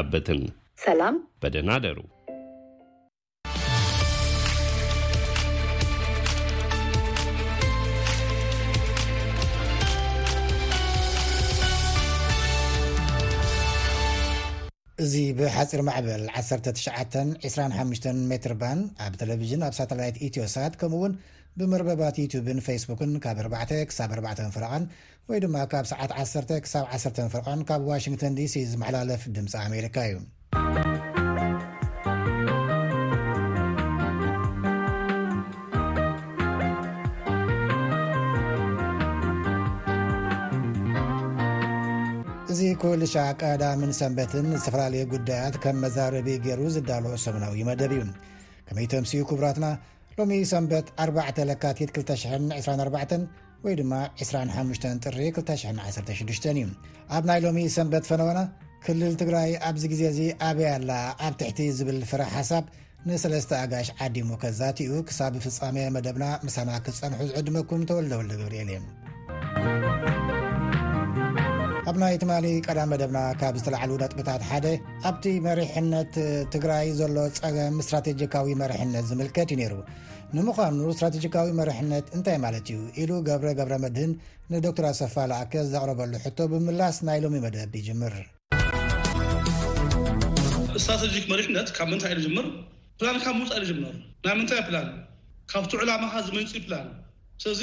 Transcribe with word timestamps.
ኣበት 0.00 0.28
ሰላም 0.84 1.14
በደናደሩ 1.42 1.98
እዚ 15.04 15.14
ብሓፂር 15.38 15.80
ማዕበል 15.86 16.22
1925 16.42 18.06
ሜትርባን 18.30 18.78
ኣብ 19.04 19.12
ቴለቭዥን 19.20 19.64
ኣብ 19.66 19.74
ሳተላይት 19.80 20.16
ኢትዮሳት 20.28 20.74
ከምውን 20.80 21.12
ብመርበባት 21.60 22.16
ዩትብን 22.22 22.58
ፌስቡክን 22.64 23.12
ካብ 23.22 23.38
4 23.44 23.70
ሳ4 23.96 24.42
ፍረን 24.54 24.82
ወይ 25.28 25.38
ድማ 25.44 25.56
ካብ 25.72 25.86
ሰዓት 25.92 26.10
10 26.22 26.52
1 26.98 27.18
ፍረን 27.32 27.60
ካብ 27.68 27.80
ዋሽንተን 27.88 28.34
ዲሲ 28.38 28.54
ዝመሓላለፍ 28.72 29.22
ድምፂ 29.36 29.54
ኣሜሪካ 29.66 29.96
እዩ 30.10 30.16
እዚ 42.52 42.60
ኮልሻ 42.84 43.16
ቀዳምን 43.42 43.92
ሰንበትን 44.00 44.46
ዝተፈላለየ 44.60 45.04
ጉዳያት 45.16 45.56
ከም 45.64 45.76
መዛረቢ 45.86 46.28
ገይሩ 46.48 46.60
ዝዳልዑ 46.78 47.12
ሰሙናዊ 47.26 47.60
መደብ 47.72 47.92
እዩ 48.00 48.10
ከመይ 48.68 48.86
ተምሲዩ 48.94 49.22
ክቡራትና 49.30 49.66
ሎሚ 50.18 50.32
ሰንበት 50.50 50.86
4 51.02 51.36
ለካቲት 51.48 51.90
224 51.98 53.12
ወይ 53.64 53.74
ድማ 53.80 53.92
25 54.24 54.86
ጥሪ 55.04 55.18
216 55.36 56.48
እዩ 56.52 56.70
ኣብ 57.16 57.22
ናይ 57.28 57.40
ሎሚ 57.44 57.58
ሰንበት 57.76 58.04
ፈነዎና 58.10 58.40
ክልል 58.84 59.14
ትግራይ 59.22 59.50
ኣብዚ 59.68 59.82
ግዜ 59.92 60.02
እዚ 60.12 60.20
ኣበያ 60.48 60.70
ኣላ 60.78 60.92
ኣብ 61.26 61.34
ትሕቲ 61.42 61.60
ዝብል 61.78 62.00
ፍራሕ 62.12 62.30
ሓሳብ 62.36 62.64
ን3ለስተ 63.08 63.52
ኣጋሽ 63.64 63.88
ዓዲሙ 64.06 64.28
ከዛትኡ 64.44 64.96
ክሳብ 65.10 65.32
ብፍፃሜ 65.44 65.78
መደብና 65.98 66.26
ምሳና 66.48 66.70
ክፀንሑ 66.86 67.20
ዝዕድመኩም 67.30 67.82
ተወልደወዶ 67.90 68.30
ግብርኤለ 68.40 68.70
እዮ 68.78 68.82
ይ 72.10 72.14
ቀዳ 72.66 72.78
ደና 73.00 73.18
ዝ 73.60 73.96
ጥብታት 74.12 74.42
ኣብቲ 75.08 75.24
መሪነት 75.46 76.12
ትግራይ 76.52 76.86
ዘሎ 76.98 77.16
ፀም 77.38 77.78
ራጂካዊ 77.94 78.50
መነት 78.60 79.06
ዝት 79.08 79.48
ዩ 79.52 79.56
ንኑ 80.36 80.46
ራጂዊ 81.04 81.48
መነት 81.60 82.08
ታይ 82.26 82.36
ዩ 82.98 83.06
ሉ 83.10 83.14
ረብረ 83.56 83.74
መድን 83.84 84.12
ዶር 84.66 84.86
ፋ 85.14 85.26
ኣ 85.40 85.64
ዘርበሉ 85.72 86.12
ብላስ 86.68 86.98
ናይ 87.08 87.18
ሎ 87.24 87.42
ደ 87.56 87.66
ይር 87.80 87.98
ነ 88.02 88.04
ፃ 91.02 91.86
ናታ 93.10 94.62
ካ 95.50 95.66
ላፅ 95.88 96.14
ስለዚ 97.42 97.60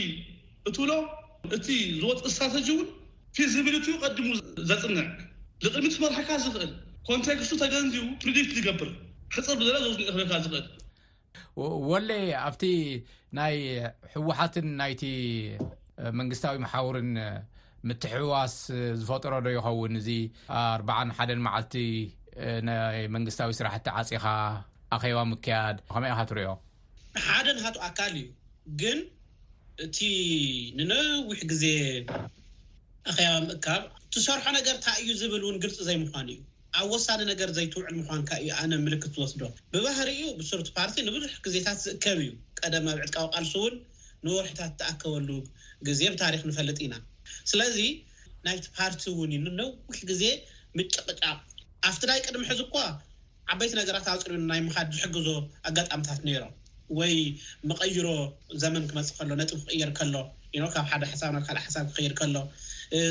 እትብሎ 0.69 0.91
እቲ 1.57 1.67
ዝፅ 2.01 2.25
ስራተጂ 2.37 2.69
ፌብሊቲ 3.37 3.87
ቀዲሙ 4.01 4.27
ዘፅንዕ 4.69 5.05
ዝቅድሚ 5.65 5.85
መርሕካ 6.03 6.29
ዝኽእል 6.43 6.71
ኮንታ 7.07 7.27
ክሱ 7.39 7.51
ን 7.85 7.87
ዚ 7.93 7.95
ፕሪ 8.23 8.35
ዝገብር 8.57 8.89
ሕፀክ 9.35 9.57
ኽእልወለይ 10.23 12.23
ኣብቲ 12.47 12.63
ናይ 13.39 13.55
ሕወሓትን 14.13 14.67
ናይቲ 14.81 15.03
መንግስታዊ 16.19 16.53
ማሓውርን 16.65 17.11
ምትሕዋስ 17.89 18.55
ዝፈጥረ 19.01 19.33
ዶ 19.45 19.47
ይኸውን 19.57 19.93
እዚ 20.01 20.09
ኣዓ 20.61 20.99
ሓደን 21.17 21.39
መዓልቲ 21.47 21.75
ናይ 22.69 22.99
መንግስታዊ 23.15 23.49
ስራሕቲ 23.59 23.85
ዓፂኻ 23.99 24.25
ኣኼባ 24.95 25.17
ምክያድ 25.33 25.77
ከመይ 25.95 26.11
ኢኻ 26.15 26.21
ትሪኦ 26.31 26.49
ሓደ 27.27 27.45
ቱ 27.75 27.77
ኣካል 27.89 28.13
እዩ 28.21 28.25
ግን 28.81 28.99
እቲ 29.87 29.97
ንነዊሕ 30.79 31.39
ግዜ 31.51 31.63
ኣኸያዊ 33.09 33.35
ምእካብ 33.49 33.81
ዝሰርሖ 34.13 34.45
ነገር 34.55 34.73
እንታይ 34.77 34.95
እዩ 35.01 35.09
ዝብል 35.21 35.41
እውን 35.45 35.57
ግልፅ 35.63 35.75
ዘይ 35.87 35.97
ምኳኑ 36.03 36.29
እዩ 36.35 36.39
ኣብ 36.77 36.87
ወሳኒ 36.93 37.19
ነገር 37.31 37.49
ዘይትውዕል 37.57 37.93
ምኳንካ 37.97 38.29
እዩ 38.43 38.47
ኣነ 38.61 38.71
ምልክት 38.85 39.11
ዝወስዶ 39.17 39.41
ብባህሪ 39.73 40.07
እዩ 40.15 40.23
ብስርቲ 40.39 40.69
ፓርቲ 40.77 40.95
ንብዙሕ 41.07 41.33
ግዜታት 41.45 41.77
ዝእከብ 41.83 42.17
እዩ 42.23 42.29
ቀደም 42.59 42.87
ብዕትካብ 42.91 43.27
ቃልሱ 43.35 43.53
እውን 43.61 43.75
ንወርሑታት 44.27 44.71
እተኣከበሉ 44.75 45.29
ግዜ 45.89 46.01
ብታሪክ 46.13 46.41
ንፈልጥ 46.49 46.77
ኢና 46.85 46.95
ስለዚ 47.51 47.77
ናይቲ 48.47 48.65
ፓርቲ 48.79 49.03
ውን 49.19 49.31
ዩ 49.37 49.41
ንነውሽ 49.45 49.99
ግዜ 50.11 50.23
ምጭቅጫቕ 50.79 51.37
ኣብቲ 51.89 52.03
ዳይ 52.11 52.19
ቅድሚ 52.25 52.43
ሕዙ 52.51 52.59
እኳ 52.67 52.75
ዓበይቲ 53.53 53.71
ነገራት 53.81 54.07
ኣብ 54.15 54.19
ፅርዩ 54.25 54.39
ናይ 54.51 54.61
ምኻድ 54.67 54.89
ዝሕግዞ 54.99 55.27
ኣጋጣሚታት 55.69 56.21
ነይሮም 56.29 56.53
ወይ 56.99 57.13
መቐይሮ 57.69 58.07
ዘመን 58.63 58.83
ክመፅእ 58.89 59.13
ከሎ 59.19 59.29
ነጥ 59.41 59.51
ክቀይር 59.61 59.89
ከሎ 59.99 60.15
ኢ 60.57 60.59
ካብ 60.73 60.85
ሓደ 60.91 61.03
ሓሳናብ 61.11 61.43
ካእ 61.47 61.57
ሓሳብ 61.65 61.85
ክኽይር 61.91 62.13
ከሎ 62.19 62.35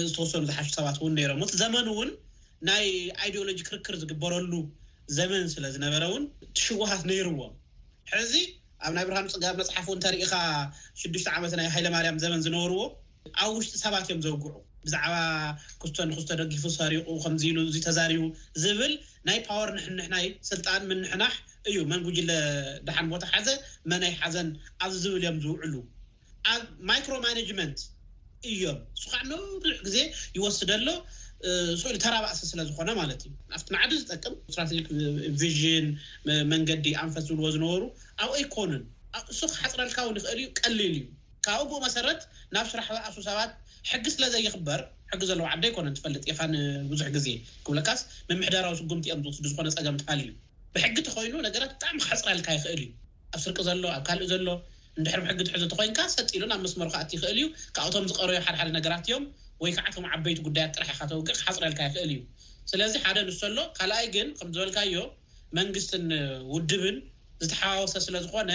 ዝተወሰኑ 0.09 0.43
ዝሓሽ 0.51 0.69
ሰባት 0.79 0.97
እውን 1.01 1.13
ነሮም 1.19 1.41
ቲ 1.53 1.55
ዘመን 1.63 1.87
እውን 1.93 2.11
ናይ 2.69 2.85
ኢዲኦሎጂ 3.27 3.59
ክርክር 3.69 3.95
ዝግበረሉ 4.03 4.53
ዘመን 5.17 5.47
ስለ 5.55 5.65
ዝነበረ 5.77 6.03
እውን 6.11 6.25
ትሽውሃት 6.59 7.03
ነይሩዎ 7.11 7.41
ሕዚ 8.13 8.33
ኣብ 8.87 8.93
ናይ 8.99 9.05
ብርሃን 9.09 9.27
ፅጋ 9.35 9.45
መፅሓፍ 9.61 9.89
ተሪኢኻ 10.05 10.33
ሽዱሽተ 11.01 11.27
ዓመት 11.39 11.53
ናይ 11.61 11.67
ሃይለማርያም 11.75 12.19
ዘመን 12.25 12.41
ዝነበርዎ 12.47 12.81
ኣብ 13.43 13.51
ውሽጢ 13.59 13.75
ሰባት 13.85 14.07
እዮም 14.09 14.21
ዘውግዑ 14.27 14.55
ብዛዕባ 14.87 15.15
ክስቶ 15.83 15.99
ንክ 16.09 16.19
ዝተደጊፉ 16.23 16.65
ሰሪቁ 16.81 17.07
ከምዚ 17.25 17.43
ኢሉ 17.51 17.59
እዙ 17.71 17.77
ተዛርቡ 17.89 18.25
ዝብል 18.63 18.95
ናይ 19.29 19.39
ፓወር 19.49 19.69
ንሕንሕ 19.77 20.07
ናይ 20.15 20.25
ስልጣን 20.51 20.83
ምንሕናሕ 20.91 21.35
እዩ 21.69 21.77
መን 21.91 22.01
ጉጅለ 22.07 22.31
ድሓን 22.87 23.07
ቦታ 23.13 23.23
ሓዘ 23.33 23.49
መናይ 23.91 24.13
ሓዘን 24.21 24.49
ኣዚ 24.85 24.93
ዝብል 25.05 25.17
እዮም 25.21 25.37
ዝውዕሉ 25.45 25.75
ኣብ 26.53 26.63
ማይክሮማነጅመንት 26.89 27.79
እዮም 28.53 28.79
ንሱካዕን 28.97 29.31
ቡዙሕ 29.63 29.79
ግዜ 29.87 29.97
ይወስደሎ 30.37 30.89
ዝእሉ 31.81 31.95
ተራባእሲ 32.05 32.41
ስለዝኮነ 32.51 32.91
ማለት 33.01 33.21
እዩ 33.27 33.33
ኣብቲ 33.57 33.69
ንዓዲ 33.75 33.93
ዝጠቅም 34.03 34.35
ስትራቴጂክ 34.51 34.87
ቪዥን 35.41 35.87
መንገዲ 36.53 36.87
ኣንፈት 37.03 37.25
ዝብልዎ 37.31 37.49
ዝነበሩ 37.57 37.83
ኣብኡ 38.25 38.35
ይኮኑን 38.45 38.85
ብእሱ 39.29 39.41
ክሓፅረልካ 39.55 39.99
ውን 40.09 40.17
ይኽእል 40.21 40.37
እዩ 40.39 40.47
ቀሊል 40.61 40.95
እዩ 40.99 41.03
ካብኡ 41.47 41.65
ብኡ 41.71 41.79
መሰረት 41.87 42.21
ናብ 42.55 42.67
ስራሕኣሱ 42.73 43.17
ሰባት 43.29 43.51
ሕጊ 43.91 44.05
ስለዘይኽበር 44.17 44.81
ሕጊ 45.13 45.23
ዘለዎ 45.31 45.47
ዓዲ 45.53 45.65
ኣይኮነ 45.71 45.89
ዝፈልጥ 45.99 46.23
ኢ 46.31 46.35
ንብዙሕ 46.85 47.09
ግዜ 47.17 47.29
ክብለካስ 47.67 48.01
መምሕዳራዊ 48.31 48.75
ስጉምቲ 48.83 49.05
እዮም 49.13 49.23
ዝወስድ 49.27 49.45
ዝኮነ 49.53 49.69
ፀገም 49.79 49.99
ተሃል 50.03 50.21
እዩ 50.25 50.31
ብሕጊቲ 50.77 51.07
ኮይኑ 51.17 51.35
ነገራት 51.47 51.71
ብጣዕሚ 51.75 51.99
ክሓፅረልካ 52.05 52.47
ይኽእል 52.57 52.81
እዩ 52.85 52.87
ኣብ 53.35 53.41
ስርቂ 53.45 53.59
ዘሎ 53.67 53.83
ኣብ 53.97 54.03
ካሊእ 54.09 54.29
ዘሎ 54.33 54.49
እንድሕርብ 54.99 55.25
ሕጊትሕዙ 55.31 55.63
እቲ 55.69 55.73
ኮይንካ 55.81 55.99
ሰጢኢሉ 56.15 56.45
ናብ 56.53 56.61
መስመሮካኣት 56.65 57.11
ይኽእል 57.15 57.39
እዩ 57.41 57.45
ካብቶም 57.77 58.07
ዝቀረዩ 58.11 58.39
ሓደሓደ 58.47 58.71
ነገራት 58.79 59.05
እዮም 59.09 59.25
ወይ 59.63 59.71
ከዓቶም 59.77 60.07
ዓበይቲ 60.15 60.39
ጉዳያት 60.47 60.73
ጥራሕካተውግዕ 60.77 61.35
ክሓፅረልካ 61.41 61.81
ይኽእል 61.89 62.11
እዩ 62.15 62.21
ስለዚ 62.71 62.93
ሓደ 63.05 63.19
ንስሎ 63.29 63.59
ካልኣይ 63.79 64.07
ግን 64.17 64.29
ከም 64.39 64.49
ዝበልካዮ 64.57 64.95
መንግስትን 65.59 66.05
ውድብን 66.55 66.97
ዝተሓዋወሰ 67.45 67.95
ስለ 68.07 68.15
ዝኮነ 68.25 68.51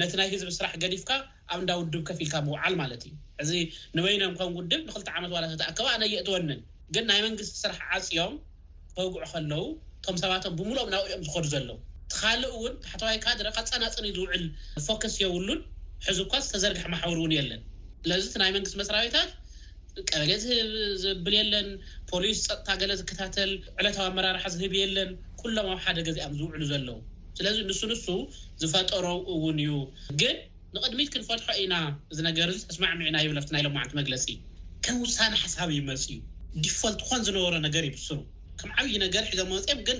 ነቲ 0.00 0.12
ናይ 0.20 0.28
ህዝቢ 0.34 0.50
ስራሕ 0.58 0.72
ገዲፍካ 0.84 1.10
ኣብ 1.52 1.58
እንዳ 1.62 1.70
ውድብ 1.80 2.02
ከፍ 2.08 2.18
ኢልካ 2.24 2.34
ምውዓል 2.48 2.74
ማለት 2.82 3.02
እዩ 3.08 3.12
እዚ 3.42 3.50
ንበይኖም 3.96 4.34
ከም 4.40 4.52
ውድብ 4.58 4.82
ንክልተ 4.88 5.08
ዓመት 5.18 5.32
ዋላሰኣከብእ 5.36 5.94
ነየእ 6.02 6.22
ትወንን 6.28 6.60
ግን 6.96 7.04
ናይ 7.12 7.20
መንግስቲ 7.28 7.54
ስራሕ 7.64 7.80
ዓፅዮም 7.96 8.34
በውግዑ 8.96 9.24
ከለው 9.32 9.64
ቶም 10.06 10.16
ሰባቶም 10.22 10.52
ብሙሎም 10.58 10.88
ናብእኦም 10.92 11.22
ዝኸዱ 11.26 11.44
ዘለዉ 11.54 11.70
ትካልእ 12.12 12.50
እውን 12.58 12.72
ታሓተዋይ 12.84 13.16
ካድረ 13.24 13.48
ካፀናፅንዩ 13.56 14.10
ዝውዕል 14.18 14.44
ፎክስ 14.86 15.14
የብሉን 15.22 15.60
ሕዙ 16.06 16.18
ኳ 16.30 16.40
ዝተዘርግሕ 16.44 16.84
ማሕብር 16.94 17.18
እውን 17.20 17.32
የለን 17.38 17.60
ስለዚ 18.04 18.24
ቲ 18.32 18.36
ናይ 18.42 18.50
መንግስቲ 18.56 18.76
መስራቤታት 18.80 19.30
ቀበየ 20.10 20.36
ዝህብ 20.44 20.70
ዝብል 21.02 21.34
የለን 21.38 21.68
ፖሊስ 22.10 22.38
ዝፀጥታ 22.46 22.68
ገለ 22.80 22.92
ዝከታተል 23.00 23.50
ዕለታዊ 23.80 24.04
ኣመራርሓ 24.12 24.44
ዝህብ 24.54 24.74
የለን 24.82 25.10
ኩሎምብ 25.42 25.78
ሓደ 25.84 25.98
ገዚኣም 26.08 26.34
ዝውዕሉ 26.40 26.62
ዘለዉ 26.72 26.98
ስለዚ 27.38 27.58
ንሱ 27.70 27.80
ንሱ 27.92 28.06
ዝፈጠሩ 28.62 29.04
እውን 29.34 29.58
እዩ 29.64 29.72
ግን 30.22 30.36
ንቅድሚት 30.76 31.08
ክንፈትሖ 31.16 31.48
ኢና 31.64 31.74
እዚ 32.12 32.18
ነገር 32.28 32.48
ተስማዕሚዕና 32.70 33.16
የብለፍቲ 33.24 33.50
ናይሎም 33.56 33.76
ት 33.92 33.94
መግለፂ 34.00 34.26
ከም 34.86 34.98
ውሳኒ 35.06 35.32
ሓሳብ 35.44 35.68
እይመልሲ 35.76 36.06
እዩ 36.16 36.20
ዲፈልት 36.66 37.00
ኮን 37.10 37.20
ዝነበሮ 37.28 37.54
ነገር 37.68 37.82
እዩምስሩ 37.88 38.18
ከም 38.60 38.70
ዓብይ 38.80 38.96
ነገር 39.02 39.22
ሒዞም 39.32 39.46
መፅ 39.52 39.66
ግን 39.88 39.98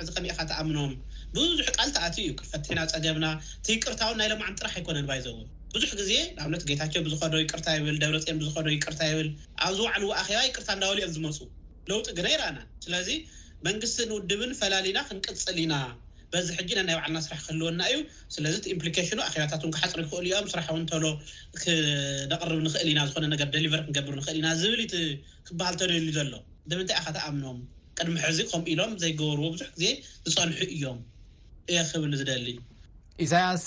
ሕዚ 0.00 0.08
ከሚካ 0.16 0.38
ተኣምኖም 0.50 0.92
ብዙሕ 1.34 1.66
ቃል 1.78 1.88
ተኣት 1.96 2.14
እዩ 2.20 2.28
ክፈትሕና 2.38 2.80
ፀገብና 2.92 3.26
እቲይቅርታውን 3.62 4.16
ናይ 4.20 4.28
ለምዓንቲ 4.32 4.56
ጥራሕ 4.60 4.74
ኣይኮነ 4.78 5.00
ባይዘዎ 5.08 5.36
ብዙሕ 5.74 5.90
ግዜ 6.00 6.12
ንኣብነት 6.36 6.62
ጌታቸ 6.68 6.94
ብዝኮዶ 7.06 7.34
ይቅርታ 7.42 7.68
ብልደብረፂ 7.86 8.26
ብዝኮዶ 8.40 8.66
ይቅርታ 8.76 9.00
ይብል 9.10 9.28
ኣብዝ 9.66 9.78
ባዕሉዎ 9.82 10.12
ኣባ 10.22 10.30
ይቅርታ 10.48 10.68
እዳወልኦም 10.78 11.12
ዝመፁ 11.16 11.38
ለው 11.90 11.98
ግን 12.18 12.26
ይርኣና 12.34 12.58
ስለዚ 12.84 13.08
መንግስት 13.68 13.96
ንውድብን 14.12 14.52
ፈላለዩና 14.60 14.98
ክንቅፅል 15.08 15.58
ኢና 15.64 15.74
በዚ 16.32 16.48
ሕጂ 16.60 16.70
ናናይ 16.78 16.96
ባልና 17.00 17.20
ስራሕ 17.26 17.40
ክህልወና 17.44 17.80
እዩ 17.90 17.98
ስለዚ 18.34 18.54
ቲኢምሊኬሽኑ 18.64 19.20
ኣባታት 19.28 19.62
ክሓፅር 19.76 20.00
ይኽእል 20.06 20.26
ዮም 20.32 20.46
ስራሕን 20.52 20.82
ሎ 21.04 21.06
ነቅርብ 22.32 22.58
ንክእል 22.66 22.88
ኢና 22.94 23.00
ዝኾነር 23.10 23.48
ደሊቨር 23.56 23.82
ክንገብር 23.88 24.14
ንክእልኢና 24.20 24.50
ዝብል 24.62 24.82
ክበሃል 25.48 25.76
ተድህልዩ 25.82 26.10
ዘሎ 26.18 26.34
ድምንታይ 26.72 27.04
ተኣምኖም 27.18 27.58
ድሚ 28.08 28.16
ሕዚ 28.26 28.38
ከምኡኢሎም 28.50 28.92
ዘይገብርዎ 29.02 29.46
ብዙሕ 29.54 29.68
ዜ 29.80 29.84
ዝፀልሑ 30.32 30.60
እዮም 30.76 30.98
እ 31.72 31.74
ክብኒ 31.92 32.12
ዝደሊ 32.20 32.46
ኢሳያስ 33.24 33.64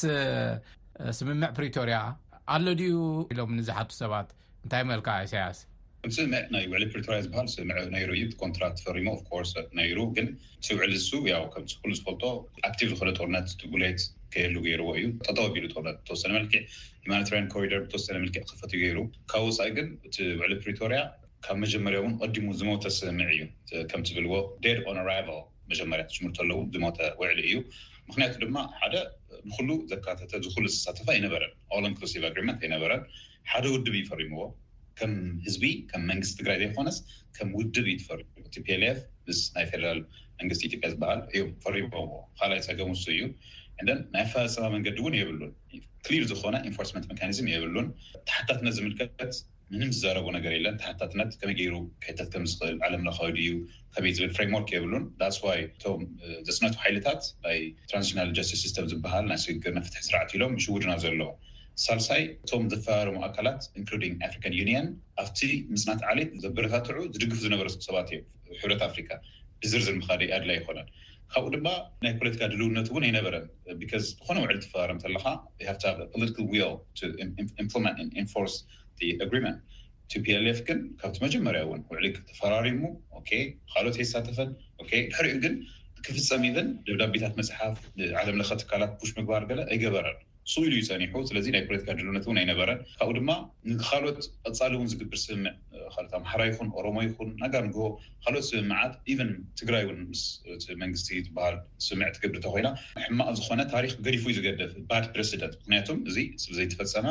ስምምዕ 1.18 1.50
ፕሪቶሪያ 1.60 1.98
ኣሎ 2.56 2.66
ድዩ 2.80 2.96
ኢሎም 3.34 3.52
ንዝሓቱ 3.60 3.90
ሰባት 4.02 4.30
እንታይ 4.64 4.84
መልካ 4.94 5.08
ኢሳያስ 5.28 5.60
ናይ 6.54 6.64
ውዕሊ 6.72 6.84
ፕሪሪያ 6.94 7.18
ዝሃል 7.26 7.48
ሩእዩ 8.10 8.24
ኮንትራ 8.42 8.64
ፈሪሞ 8.86 9.10
ኮር 9.30 9.44
ይሩ 9.90 10.00
ግ 10.16 10.26
ውዕሊ 10.80 10.92
ዝሱብ 11.04 11.24
ከ 11.54 11.62
ዝፈል 11.74 12.18
ቲቭ 12.80 12.90
ዝኮ 12.94 13.02
ርነት 13.28 13.50
ጉሌት 13.74 14.02
ህሉ 14.38 14.56
ገይርዎ 14.68 14.90
እዩ 15.00 15.06
ተጠሉ 15.28 15.54
ርት 15.88 16.08
ወሰ 16.14 16.22
ልክዕ 16.46 16.62
ማኒ 17.12 17.24
ኮሪዶር 17.56 17.82
ብወሰ 17.92 18.08
ልዕ 18.26 18.34
ክፈት 18.52 18.72
ገይሩ 18.82 19.00
ካብ 19.34 19.44
ውሳኢ 19.50 19.72
ግን 19.80 19.88
እቲ 20.08 20.16
ውዕሊ 20.42 20.54
ፕሪሪያ 20.66 21.02
ካብ 21.46 21.58
መጀመርያ 21.64 21.98
ን 22.12 22.14
ቀዲሙ 22.22 22.46
ዝሞተ 22.60 22.84
ስምዕ 22.98 23.30
እዩ 23.36 23.42
ከምዝብልዎ 23.92 24.34
ደ 24.66 24.68
መጀመርያ 25.72 26.04
ርለ 26.42 26.52
ዝሞተ 26.74 27.00
ውዕሊ 27.22 27.40
እዩ 27.50 27.56
ምክንያቱ 28.08 28.34
ድማ 28.44 28.58
ሓደ 28.82 28.96
ንሉ 29.50 29.70
ዘካተ 29.92 30.22
ዝሉ 30.54 30.64
ዝተሳተፈ 30.74 31.08
ኣይነበረ 31.16 31.44
ይበረ 32.68 32.94
ሓደ 33.52 33.64
ውድብ 33.76 33.96
እዩፈሪምዎ 34.02 34.44
ከም 35.00 35.14
ህዝቢ 35.48 35.64
ም 36.00 36.04
መንግስቲ 36.12 36.34
ትግራይ 36.40 36.58
ዘይኮነ 36.62 36.90
ከም 37.38 37.50
ውድ 37.60 37.78
ዩ 37.92 37.96
ፍ 38.08 38.22
ናይ 39.56 39.66
ፌደራል 39.72 40.02
መንግቲ 40.40 40.60
ኢዮያ 40.70 40.88
ዝበሃል 40.94 41.22
እዮ 41.36 41.42
ፈሪዎ 41.66 41.86
ካይ 42.40 42.60
ሰገም 42.70 42.94
እዩ 43.16 43.22
ናይ 44.16 44.26
ፈሰባ 44.34 44.66
መንገዲ 44.78 44.98
ውን 45.08 45.16
የብሉ 45.22 45.42
ሊር 46.14 46.24
ዝኮነ 46.32 46.56
ንር 46.70 47.14
ካኒዝም 47.22 47.48
የብሉ 47.56 47.76
ታሓታት 48.30 48.62
ዝልከት 48.78 49.34
ምም 49.80 49.92
ዝዘረ 49.96 50.18
ነር 50.34 50.44
ለን 50.64 50.76
ተሓታትነት 50.82 51.30
ከመይ 51.40 51.56
ገሩ 51.60 51.76
ክሕተት 52.04 52.28
ከምዝእል 52.34 52.74
ለምዩ 52.94 53.18
ከዝብል 53.94 54.32
ፍሬርክ 54.36 54.70
ብሉ 54.84 54.94
ም 55.04 55.06
ዘፅነቱ 56.48 56.76
ይልታት 56.90 57.22
ናይ 57.46 57.58
ትራንዚ 57.92 58.38
ስቲ 58.50 58.56
ስተ 58.72 58.78
ዝበሃል 58.92 59.26
ናይግር 59.32 59.74
ፍትሒ 59.88 59.98
ስርዓት 60.08 60.32
ኢሎም 60.38 60.54
ሽውድና 60.66 60.94
ዘለዎ 61.04 61.30
ሳሳይ 61.86 62.22
እቶም 62.46 62.66
ዘፈራረሙ 62.74 63.16
ኣካላት 63.30 63.62
ካ 64.44 64.52
ን 64.82 64.86
ኣብቲ 65.24 65.42
ምፅናት 65.72 66.04
ዓሌት 66.12 66.30
ዘበረታትዑ 66.44 67.00
ዝድግፉ 67.16 67.40
ዝነበ 67.46 67.62
ሰባት 67.88 68.12
እዮ 68.18 68.56
ሕረ 68.62 68.72
ፍሪ 68.94 69.02
ዝርዝር 69.72 69.98
ካደ 70.06 70.22
ኣድላ 70.38 70.52
ኣይኮነን 70.58 70.88
ካብኡ 71.34 71.48
ድማ 71.56 71.68
ናይ 72.06 72.14
ፖለቲካ 72.22 72.42
ድልውነ 72.54 72.78
ን 73.02 73.04
ኣይነበረ 73.10 73.36
ዝኮነ 74.08 74.38
ውዕል 74.46 74.62
ፈራርምከካ 74.74 75.26
ቲፒልፍ 79.02 80.58
ግን 80.68 80.80
ካብቲ 81.02 81.18
መጀመርያ 81.24 81.60
እውን 81.66 81.80
ውዕል 81.92 82.06
ተፈራሪሙ 82.30 82.82
ካልኦት 83.72 83.96
ሳተፈንድሕሪኡ 84.14 85.34
ግን 85.46 85.56
ክፍፀም 86.06 86.44
ይበን 86.48 86.68
ደብዳቤታት 86.88 87.34
መፅሓፍ 87.40 87.78
ንዓለም 88.02 88.40
ትካላት 88.62 88.94
ሽ 89.08 89.12
ምግባር 89.20 89.44
ኣይገበረን 89.74 90.18
ስው 90.52 90.62
ኢሉ 90.68 90.74
ይፀኒሑ 90.82 91.14
ስለዚ 91.30 91.46
ናይ 91.56 91.62
ፖለቲካ 91.68 91.90
ድልነት 92.00 92.26
ን 92.36 92.40
ኣይነበረን 92.42 92.80
ካብኡ 92.98 93.12
ድማ 93.18 93.30
ንካልኦት 93.72 94.18
ቅፃሊ 94.48 94.72
ውን 94.80 94.90
ዝግብር 94.94 95.18
ስምምዕ 95.24 95.54
ኦ 96.00 96.04
ኣማሓራ 96.18 96.42
ይን 96.50 96.70
ኦሮሞ 96.80 96.98
ይን 97.06 97.30
ናጋንጎ 97.44 97.78
ካልኦት 98.26 98.46
ስምምዓት 98.50 98.96
ቨን 99.20 99.32
ትግራይመንስ 99.62 100.22
ሃል 101.44 101.56
ስም 101.88 102.02
ትግብር 102.18 102.38
እተኮይና 102.42 102.72
ሕማቅ 103.06 103.30
ዝኮነ 103.40 103.62
ታሪክ 103.76 103.94
ገሪፉ 104.08 104.26
ዝገደፍ 104.40 104.74
ል 104.82 104.86
ፕረስደንት 105.14 105.54
ምክንያቱም 105.62 106.02
እዚ 106.12 106.18
ስዘይተፈፀና 106.46 107.08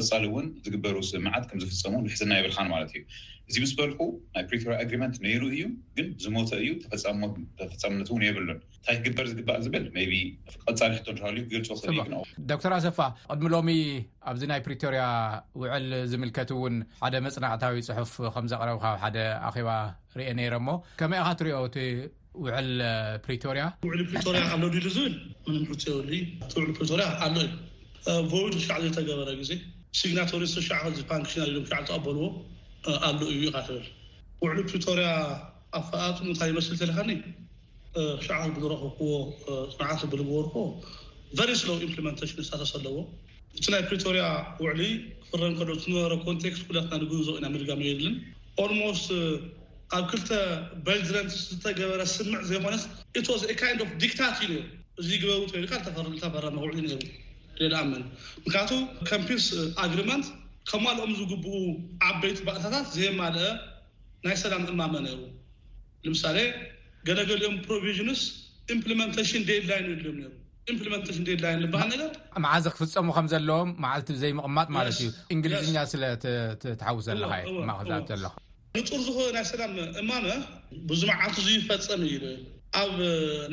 ቅፃሊ 0.00 0.24
እውን 0.30 0.46
ዝግበሩ 0.64 0.96
ስምዓት 1.10 1.44
ከምዝፍፀሙ 1.50 1.92
ሕዝና 2.12 2.32
የብልካ 2.38 2.60
ማለት 2.74 2.90
እዩ 2.96 3.02
እዚ 3.50 3.56
ምስ 3.62 3.72
በልኩ 3.78 4.00
ናይ 4.34 4.44
ፕሪያ 4.50 4.76
ሪት 5.08 5.16
ነይሩ 5.26 5.42
እዩ 5.54 5.62
ግን 5.96 6.06
ዝተ 6.24 6.50
እዩ 6.62 6.70
ተተፈፃሙነትውን 6.82 8.22
የብሉን 8.26 8.48
እንታይ 8.76 8.96
ክግበር 9.02 9.26
ዝግባእ 9.32 9.58
ዝብል 9.66 9.84
ይሊ 10.04 10.14
ክል 10.62 10.94
ዶተር 12.50 12.72
ኣሰፋ 12.78 12.98
ቅድሚ 13.34 13.48
ሎሚ 13.54 13.70
ኣብዚ 14.32 14.42
ናይ 14.52 14.60
ፕሪቶርያ 14.68 15.02
ውዕል 15.62 15.86
ዝምልከት 16.12 16.52
እውን 16.56 16.74
ሓደ 17.04 17.14
መፅናዕታዊ 17.26 17.78
ፅሑፍ 17.90 18.12
ከም 18.36 18.48
ዘረብካብ 18.52 18.96
ሓደ 19.04 19.18
ኣባ 19.50 19.68
ርእ 20.20 20.30
ነይረሞ 20.40 20.68
ከመይ 21.02 21.20
ይካ 21.22 21.30
ትሪኦ 21.42 21.60
እቲ 21.70 21.78
ውዕል 22.44 22.70
ፕሪቶርያ 23.26 23.62
ውዕል 23.88 24.02
ፕሪቶሪያ 24.12 24.42
ኣለድሉ 24.56 24.86
ዝብል 24.96 25.14
ውዕ 25.50 25.98
ሪሪ 26.10 26.22
ኣዩ 28.12 28.32
ድ 28.54 28.58
ሻዕ 28.68 28.76
ዝተገበረ 28.86 29.30
ግዜ 29.42 29.52
ዎ 29.98 29.98
ዝዎ 29.98 30.22
ር 30.26 30.26
r 30.26 30.42
ዎ 30.42 30.44
እ 30.44 30.50
ይ 30.60 30.70
ኣብ 30.76 30.94
ዝ 30.98 31.02
ም 31.06 31.70
ዘኮ 56.38 56.40
ዩ 56.44 57.00
ፈ 57.00 57.22
ምክያቱ 58.44 58.70
ከምፒስ 59.08 59.44
ግሪመት 59.92 60.24
ከማልኦም 60.70 61.12
ዝግብ 61.18 61.44
ዓበይቲ 62.10 62.38
ባእታታት 62.46 62.86
ዘማልአ 62.96 63.48
ናይ 64.26 64.36
ሰላም 64.44 64.62
እማመ 64.72 64.94
ሩ 65.06 65.20
ምሳሌ 66.14 66.38
ገለገሊኦም 67.08 67.56
ፕ 67.64 67.68
ሃል 67.84 67.98
ነር 72.00 72.10
ዓዚ 72.56 72.64
ክፍፀሙ 72.76 73.08
ከዘለዎም 73.16 73.70
ዓልቲ 73.92 74.08
ዘይ 74.22 74.32
ምቕማጥ 74.38 74.68
ማለት 74.76 74.98
እዩ 75.00 75.08
ንግሊዝኛ 75.38 75.76
ስለሓውስ 75.92 77.06
ለ 77.20 77.26
ንፁር 78.78 79.00
ዝኮ 79.06 79.16
ናይ 79.36 79.44
ሰላም 79.52 79.72
እማመ 80.02 80.26
ብዙዓልቲ 80.90 81.38
ዝይፈፀም 81.46 82.02
ዩ 82.12 82.34
ኣብ 82.82 82.94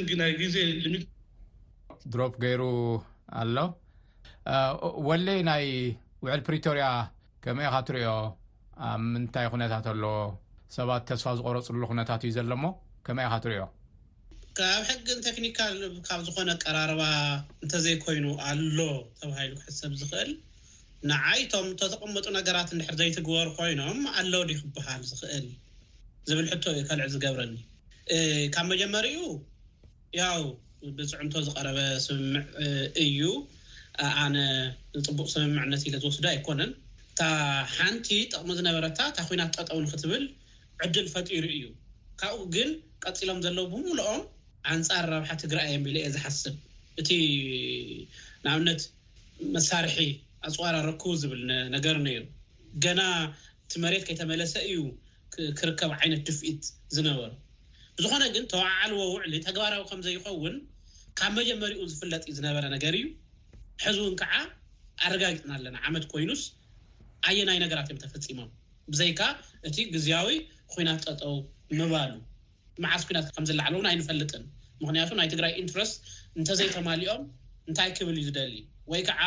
ብ 0.00 0.50
ዜ 0.52 0.56
ዜ 0.56 0.96
ድሮፕ 2.12 2.32
ገይሩ 2.44 2.62
ኣሎ 3.40 3.56
ወለይ 5.08 5.40
ናይ 5.48 5.64
ውዕል 6.24 6.42
ፕሪቶሪያ 6.48 6.86
ከመይኻ 7.44 7.74
ትርኦ 7.88 8.08
ኣብ 8.90 9.00
ምንታይ 9.12 9.46
ኩነታት 9.52 9.86
ኣሎ 9.92 10.02
ሰባት 10.76 11.02
ተስፋ 11.08 11.26
ዝቆረፅሉ 11.38 11.82
ነታት 12.00 12.22
እዩ 12.26 12.32
ዘሎ 12.36 12.50
ሞ 12.62 12.66
ከመይይ 13.06 13.28
ካ 13.32 13.36
ትርኦ 13.44 13.64
ካብ 14.58 14.80
ሕጊን 14.88 15.20
ቴክኒካል 15.26 15.76
ካብ 16.08 16.20
ዝኮነ 16.26 16.50
ቀራረባ 16.64 17.02
እንተዘይኮይኑ 17.64 18.26
ኣሎ 18.50 18.76
ተባሂሉ 19.20 19.52
ክሕሰብ 19.62 19.92
ዝኽእል 20.00 20.30
ንዓይቶም 21.10 21.66
ተተቐመጡ 21.80 22.26
ነገራት 22.38 22.68
እንድሕር 22.74 22.94
ዘይትግበሩ 23.00 23.48
ኮይኖም 23.58 23.98
ኣሎ 24.20 24.32
ዲክበሃል 24.50 25.02
ዝኽእል 25.10 25.46
ዝብል 26.28 26.46
ሕቶ 26.52 26.64
እዩ 26.76 26.82
ከልዕል 26.90 27.10
ዝገብረኒ 27.14 27.54
ካብ 28.56 28.66
መጀመሪ 28.74 29.06
ኡ 29.22 29.32
ያው 30.22 30.40
ብፅዑምቶ 30.96 31.34
ዝቀረበ 31.46 31.78
ስምምዕ 32.04 32.42
እዩ 33.02 33.18
ኣነ 34.22 34.36
ፅቡቅ 35.06 35.26
ስምምዕነት 35.34 35.82
ኢለ 35.88 35.94
ዝወስዶ 36.02 36.24
ኣይኮነን 36.32 36.72
እ 37.26 37.28
ሓንቲ 37.76 38.08
ጥቕሚ 38.32 38.48
ዝነበረታ 38.58 38.98
እታ 39.10 39.18
ኩናት 39.28 39.50
ጠጠውንክትብል 39.56 40.24
ዕድል 40.86 41.06
ፈጢሩ 41.14 41.44
እዩ 41.56 41.64
ካብኡ 42.22 42.40
ግን 42.56 42.70
ቀፂሎም 43.04 43.38
ዘለዉ 43.44 43.66
ብምሉኦም 43.74 44.20
ኣንፃር 44.74 45.06
ረብሓ 45.14 45.30
ትግራይ 45.42 45.66
እዮ 45.72 45.78
ቢል 45.86 45.96
የ 46.00 46.06
ዝሓስብ 46.16 46.54
እቲ 47.00 47.10
ንኣብነት 48.44 48.82
መሳርሒ 49.54 49.96
ኣፅዋር 50.48 50.74
ኣረክቡ 50.82 51.10
ዝብልነገር 51.22 51.96
ነሩ 52.06 52.20
ገና 52.84 53.00
እቲ 53.66 53.72
መሬት 53.86 54.02
ከይተመለሰ 54.10 54.54
እዩ 54.70 54.76
ክርከብ 55.60 55.90
ዓይነት 56.00 56.22
ድፍኢት 56.28 56.62
ዝነበሩ 56.96 57.30
ብዝኾነ 57.98 58.24
ግን 58.34 58.44
ተባዓልዎ 58.52 59.00
ውዕሊ 59.16 59.32
ተግባራዊ 59.48 59.82
ከምዘይኸውን 59.90 60.54
ካብ 61.18 61.32
መጀመሪኡ 61.38 61.82
ዝፍለጥ 61.90 62.22
ዝነበረ 62.36 62.64
ነገር 62.74 62.94
እዩ 62.98 63.06
ሕዚ 63.84 63.96
እውን 64.04 64.14
ከዓ 64.20 64.32
ኣረጋጊጥና 65.06 65.50
ኣለና 65.58 65.76
ዓመት 65.88 66.04
ኮይኑስ 66.12 66.42
ኣየናይ 67.28 67.58
ነገራት 67.64 67.88
እዮም 67.90 68.00
ተፈፂሞም 68.04 68.48
ብዘይካ 68.92 69.20
እቲ 69.68 69.76
ግዜያዊ 69.94 70.28
ኩናት 70.72 71.00
ጠጠው 71.08 71.36
ምባሉ 71.78 72.12
መዓስ 72.84 73.02
ኩናት 73.08 73.28
ከምዝላዓለ 73.36 73.72
እውን 73.78 73.88
ኣይንፈልጥን 73.92 74.44
ምክንያቱ 74.82 75.10
ናይ 75.20 75.28
ትግራይ 75.34 75.52
ኢንትረስት 75.62 75.96
እንተዘይተማሊኦም 76.38 77.22
እንታይ 77.68 77.90
ክብል 77.98 78.16
እዩ 78.20 78.26
ዝደሊ 78.28 78.54
ወይ 78.92 79.02
ከዓ 79.08 79.22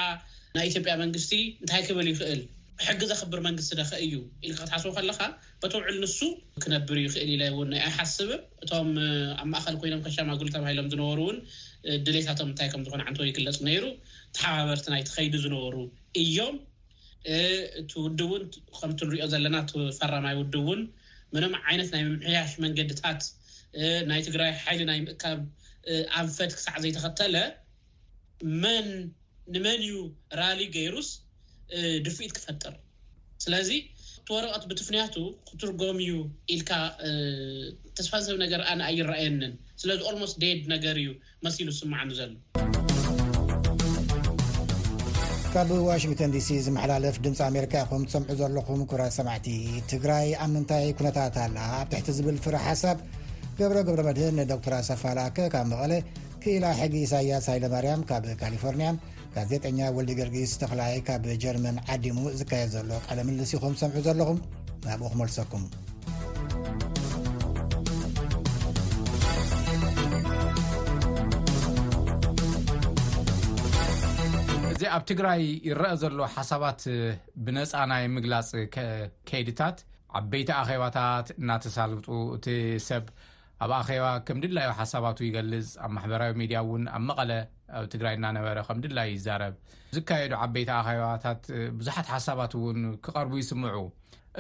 ናይ 0.58 0.68
ኢትዮጵያ 0.72 0.94
መንግስቲ 1.04 1.34
እንታይ 1.62 1.82
ክብል 1.90 2.08
ይኽእል 2.14 2.42
ሕጊ 2.86 3.02
ዘክብር 3.12 3.40
መንግስቲ 3.46 3.72
ደኸ 3.80 3.92
እዩ 4.06 4.16
ኢልካ 4.48 4.58
ክትሓስቦ 4.64 4.90
ከለካ 4.98 5.22
በተውዕል 5.62 5.96
ንሱ 6.02 6.18
ክነብር 6.64 6.98
ይኽእል 7.04 7.30
ኢለ 7.36 7.44
እውንኣይሓስብ 7.54 8.30
እቶም 8.64 8.90
ኣብ 9.42 9.48
ማእከል 9.54 9.76
ኮይኖም 9.82 10.04
ከሻማግል 10.06 10.50
ተባሂሎም 10.56 10.90
ዝነበሩ 10.92 11.22
እውን 11.26 11.38
ድሌታቶም 12.06 12.48
እንታይ 12.52 12.68
ከምዝኾኑ 12.74 13.02
ዓንተ 13.10 13.18
ወ 13.22 13.26
ይግለፅ 13.30 13.58
ነይሩ 13.68 13.84
ተሓባበርቲ 14.36 14.86
ናይቲኸይዲ 14.94 15.34
ዝነበሩ 15.44 15.76
እዮም 16.22 16.56
እቲ 17.80 17.92
ውድብ 18.04 18.24
እውን 18.32 18.44
ከምቲ 18.78 19.00
ንሪኦ 19.08 19.26
ዘለና 19.34 19.58
እቲፈራማይ 19.90 20.36
ውድብ 20.40 20.58
እውን 20.66 20.82
መኖም 21.36 21.54
ዓይነት 21.70 21.90
ናይ 21.96 22.04
ምምሕያሽ 22.08 22.52
መንገድታት 22.66 23.22
ናይ 24.12 24.22
ትግራይ 24.28 24.52
ሓይሊ 24.64 24.82
ናይ 24.92 25.00
ምእካብ 25.08 25.40
ኣንፈት 26.22 26.52
ክሳዕ 26.58 26.76
ዘይተኸተለ 26.86 27.36
መን 28.64 28.88
ንመን 29.56 29.80
እዩ 29.88 29.92
ራሊ 30.42 30.62
ገይሩስ 30.78 31.10
ድፍኢት 32.06 32.32
ክፈትር 32.38 32.74
ስለዚ 33.44 33.70
ትወረቀት 34.30 34.64
ብትፍንያቱ 34.70 35.14
ክትርጎም 35.48 35.98
እዩ 36.04 36.14
ኢልካ 36.54 36.70
ተስፋሰብ 37.98 38.36
ነገር 38.42 38.62
ኣነ 38.72 38.82
ኣይረኣየኒን 38.92 39.54
ስለዚ 39.82 40.00
ኣልሞስ 40.10 40.32
ደድ 40.44 40.64
ነገር 40.74 40.96
እዩ 41.02 41.10
መሲሉ 41.46 41.68
ዝስማዕኒ 41.78 42.10
ዘሎ 42.18 42.32
ካብ 45.54 45.70
ዋሽንተን 45.90 46.34
ዲሲ 46.36 46.50
ዝመሓላለፍ 46.66 47.16
ድምፂ 47.28 47.40
ኣሜሪካ 47.50 47.74
ኢኹም 47.88 48.04
ትሰምዑ 48.10 48.32
ዘለኹም 48.42 48.82
ኩራት 48.94 49.16
ሰማዕቲ 49.20 49.48
ትግራይ 49.92 50.28
ኣብ 50.46 50.52
ምንታይ 50.56 50.88
ኩነታት 51.02 51.38
ኣላ 51.46 51.58
ኣብ 51.80 51.88
ትሕቲ 51.94 52.10
ዝብል 52.18 52.40
ፍራ 52.46 52.58
ሓሳብ 52.68 53.00
ገብረ 53.60 53.78
ገብረ 53.90 54.02
መድን 54.10 54.40
ዶክተራ 54.54 54.74
ኣሰፋላኣከ 54.84 55.38
ካብ 55.56 55.66
መቐለ 55.74 55.94
ክኢላ 56.44 56.66
ሕጊ 56.82 56.94
ኢሳያስ 57.08 57.48
ሃይለማርያም 57.54 58.04
ካብ 58.12 58.26
ካሊፎርኒያ 58.44 58.92
ጋዜጠኛ 59.38 59.80
ወልዲገርጊ 59.96 60.36
ዝተክላይ 60.52 60.94
ካብ 61.08 61.26
ጀርመን 61.42 61.76
ዓዲሙ 61.94 62.18
ዝካየድ 62.40 62.70
ዘሎ 62.76 62.92
ቀለ 63.08 63.18
ምልስ 63.28 63.52
ኹም 63.64 63.74
ሰምዑ 63.82 63.96
ዘለኹም 64.06 64.38
ናብኡ 64.86 65.08
ክመልሰኩም 65.14 65.64
እዚ 74.72 74.82
ኣብ 74.96 75.04
ትግራይ 75.12 75.44
ይረአ 75.68 75.92
ዘሎ 76.04 76.20
ሓሳባት 76.36 76.82
ብነፃ 77.48 77.74
ናይ 77.92 78.06
ምግላፅ 78.16 78.50
ከይድታት 79.32 79.78
ዓበይቲ 80.22 80.50
ኣኼባታት 80.62 81.30
እናተሳልጡ 81.42 82.08
እቲ 82.38 82.48
ሰብ 82.88 83.06
ኣብ 83.66 83.72
ኣኼባ 83.82 84.08
ከም 84.30 84.40
ድላዮ 84.46 84.72
ሓሳባቱ 84.82 85.20
ይገልፅ 85.30 85.70
ኣብ 85.86 85.92
ማሕበራዊ 85.98 86.34
ሚድያ 86.42 86.60
እውን 86.68 86.84
ኣብ 86.98 87.04
መቐለ 87.12 87.32
ኣብ 87.76 87.86
ትግራይ 87.94 88.14
እናነበረ 88.20 88.58
ከም 88.68 88.78
ድላይ 88.84 89.08
ይዛረብ 89.16 89.54
ዝካየዱ 89.98 90.34
ዓበይቲ 90.46 90.70
ኣኼባታት 90.80 91.42
ብዙሓት 91.80 92.08
ሓሳባት 92.14 92.52
እውን 92.60 92.80
ክቐርቡ 93.06 93.34
ይስምዑ 93.42 93.76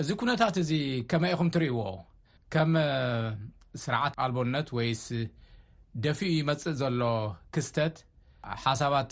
እዚ 0.01 0.09
ኩነታት 0.21 0.55
እዚ 0.63 0.71
ከመይይኹም 1.11 1.49
ትርእዎ 1.55 1.77
ከም 2.55 2.71
ስርዓት 3.83 4.13
ኣልቦነት 4.25 4.67
ወይስ 4.77 5.03
ደፊኡ 6.05 6.29
ይመፅእ 6.39 6.75
ዘሎ 6.81 7.01
ክስተት 7.55 7.95
ሓሳባት 8.65 9.11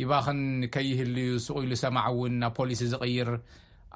ይባክን 0.00 0.40
ከይህልዩ 0.74 1.28
ስቁኢሉ 1.46 1.72
ሰማዕ 1.84 2.06
እውን 2.16 2.34
ናብ 2.42 2.52
ፖሊሲ 2.60 2.80
ዝቕይር 2.92 3.28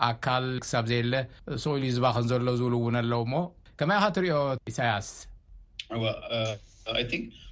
ኣካል 0.09 0.47
ሳብ 0.73 0.85
ዘየለ 0.91 1.15
ስቁኢሉ 1.63 1.85
ዝባክን 1.97 2.27
ዘሎ 2.33 2.47
ዝውልውን 2.61 2.97
ኣለው 3.03 3.23
ሞ 3.33 3.37
ከመይኻ 3.81 4.05
ትሪኦ 4.17 4.39
ኢሳያስ 4.73 5.09
ን 6.89 6.97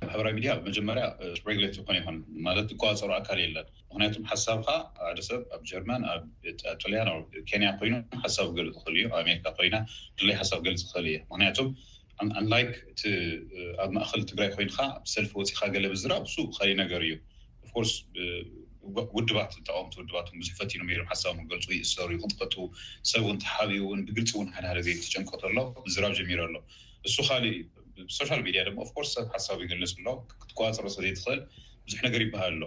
ማሕበራዊ 0.06 0.32
ሚድያ 0.36 0.50
ብመጀመርያ 0.58 1.02
ት 1.46 1.78
ኮነ 1.86 1.94
ይ 1.98 2.02
ማለት 2.46 2.68
ጓፀሩ 2.82 3.10
ኣካል 3.16 3.38
የለን 3.42 3.66
ምክንያቱም 3.90 4.24
ሓሳብካ 4.30 4.68
ሓደ 5.08 5.18
ሰብ 5.28 5.40
ኣብ 5.56 5.62
ጀርማን 5.70 6.02
ኣብታልያ 6.12 7.00
ኣብ 7.12 7.24
ኬንያ 7.50 7.68
ኮይኑ 7.80 7.94
ሓሳብ 8.24 8.48
ገልፅ 8.58 8.76
ክእል 8.84 8.96
እዩኣብኣካ 9.00 9.46
ኮይና 9.58 9.76
ድይ 10.20 10.32
ሓሳብ 10.40 10.60
ገልፅ 10.66 10.82
እል 11.00 11.06
እዩ 11.10 11.16
ምክንያቱም 11.32 11.68
ኣን 12.22 12.30
ኣብ 13.84 13.90
ማእከል 13.98 14.22
ትግራይ 14.30 14.50
ኮይኑካ 14.56 14.78
ብሰልፊ 15.04 15.32
ወፅኢካ 15.40 15.60
ገለ 15.76 15.84
ብዝራብ 15.94 16.24
ብካሊእ 16.50 16.76
ነገር 16.82 17.02
እዩ 17.08 17.14
ኣኮርስ 17.66 17.94
ውድባት 19.16 19.52
ተምቲ 19.68 19.94
ውድባትዙሕ 20.02 20.54
ፈ 20.60 20.70
ም 20.88 21.08
ሓሳብገልፅይእሰሩ 21.12 22.10
ቅቀ 22.24 22.40
ሰብእውን 23.12 23.38
ተሓቢውን 23.46 24.00
ብግልፂ 24.08 24.32
ውን 24.40 24.48
ሓይደደ 24.56 24.86
ትጨንቀተሎ 25.06 25.56
ብዝራብ 25.86 26.12
ጀሚሮ 26.20 26.40
ኣሎ 26.48 26.56
ሶሻል 28.16 28.40
ሚድያ 28.46 28.60
ድማ 28.66 28.78
ኣኮርስ 28.86 29.10
ሰብ 29.16 29.24
ሓሳብ 29.34 29.60
ግልፅሎ 29.70 30.06
ክትከዋፅሮ 30.40 30.86
ስለዘ 30.96 31.12
ትክእል 31.22 31.40
ብዙሕ 31.86 32.00
ነገር 32.06 32.22
ይበሃል 32.24 32.54
ኣሎ 32.56 32.64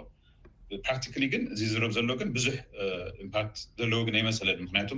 ፓራክቲካ 0.87 1.15
ግን 1.33 1.41
እዚ 1.53 1.61
ዝረብ 1.73 1.91
ዘሎ 1.97 2.09
ግን 2.21 2.29
ብዙሕ 2.37 2.55
ኢምፓክት 3.25 3.57
ዘለዎ 3.79 3.99
ግን 4.07 4.15
ኣይመሰለኒ 4.19 4.57
ምክንያቱ 4.67 4.89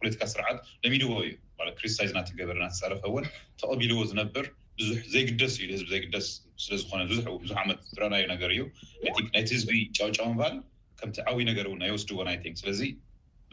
ፖለቲካ 0.00 0.22
ስርዓት 0.32 0.58
ለሚዎ 0.84 1.08
እዩ 1.26 1.32
ክርሳይናተገበርና 1.78 2.66
ተሰረፈውን 2.74 3.24
ተቀቢልዎ 3.62 3.98
ዝነብር 4.12 4.46
ዙ 4.88 4.90
ዘይግደስ 5.12 5.54
እዩ 5.60 5.68
ህዝቢ 5.74 5.88
ዘይደስ 5.92 6.26
ስለዝኮነዙዙ 6.64 7.20
ዓት 7.60 7.80
ዝረአናዩ 7.92 8.24
ነገር 8.34 8.50
እዩናይቲ 8.56 9.48
ህዝቢ 9.56 9.76
ጫውጫ 9.98 10.18
ምበሃል 10.32 10.56
ከምቲ 11.00 11.18
ዓብ 11.30 11.38
ነገር 11.50 11.66
እው 11.70 11.74
ናይ 11.82 11.90
ወስድዎን 11.96 12.28
ስለዚ 12.62 12.82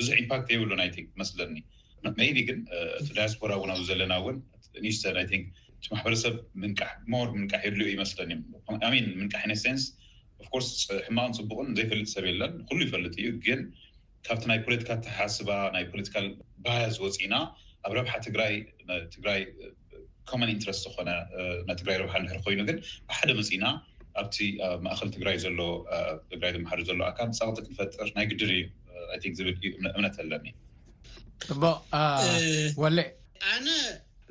ብዙሕ 0.02 0.16
ኢምፓክት 0.26 0.48
የብሉን 0.56 0.82
መስለኒ 1.24 1.56
ቢ 2.38 2.40
ግን 2.48 2.58
እቲ 3.00 3.08
ዳያስፖራ 3.18 3.52
እውንኣ 3.60 3.76
ዘለና 3.90 4.14
ውንተን 4.26 4.86
ቲማሕበረሰብ 5.84 6.36
ሞድ 6.62 6.80
ምንቃሕ 7.38 7.62
የድል 7.68 7.82
ይመስለኒ 7.94 8.32
እዮ 8.76 8.92
ምንቃሕ 9.22 9.44
ነ 9.52 9.56
ንስ 9.76 9.86
ኣ 10.44 10.50
ኮርስ 10.52 10.70
ሕማቅን 11.08 11.34
ፅቡቅን 11.38 11.70
ዘፈልጥ 11.80 12.08
ሰብ 12.16 12.26
የለን 12.32 12.54
ኩሉ 12.70 12.80
ይፈልጥ 12.88 13.14
እዩ 13.22 13.28
ግን 13.46 13.62
ካብቲ 14.28 14.44
ናይ 14.52 14.60
ፖለቲካ 14.68 14.90
ተሓስባ 15.06 15.50
ናይ 15.76 15.84
ፖለቲካል 15.94 16.26
ባያዝ 16.66 16.96
ወፅና 17.06 17.36
ኣብ 17.88 17.92
ረብሓ 18.00 18.14
ትግራይ 18.28 18.54
ትግራይ 19.16 19.42
ኮን 20.30 20.50
ኢንትረስት 20.56 20.82
ዝኮነ 20.86 21.10
ና 21.68 21.72
ትግራይ 21.82 21.98
ረብሓ 22.04 22.16
ድሕሪ 22.24 22.40
ኮይኑ 22.46 22.62
ግን 22.70 22.78
ብሓደ 23.10 23.30
መፅኢና 23.40 23.66
ኣብቲ 24.22 24.36
ማእከል 24.86 25.10
ትግራይ 25.16 25.38
ዘሎ 25.44 25.62
ግራይ 26.42 26.52
ዝ 26.56 26.88
ዘሎ 26.92 27.00
ኣካን 27.12 27.32
ፀቅቲ 27.40 27.66
ክንፈጥር 27.70 28.10
ናይ 28.18 28.26
ግድር 28.32 28.52
እዩ 28.58 28.64
ክ 29.30 29.34
ዝብል 29.40 29.56
ዩእምነት 29.66 30.16
ኣለኒ 30.24 30.48
ኣነ 33.54 33.68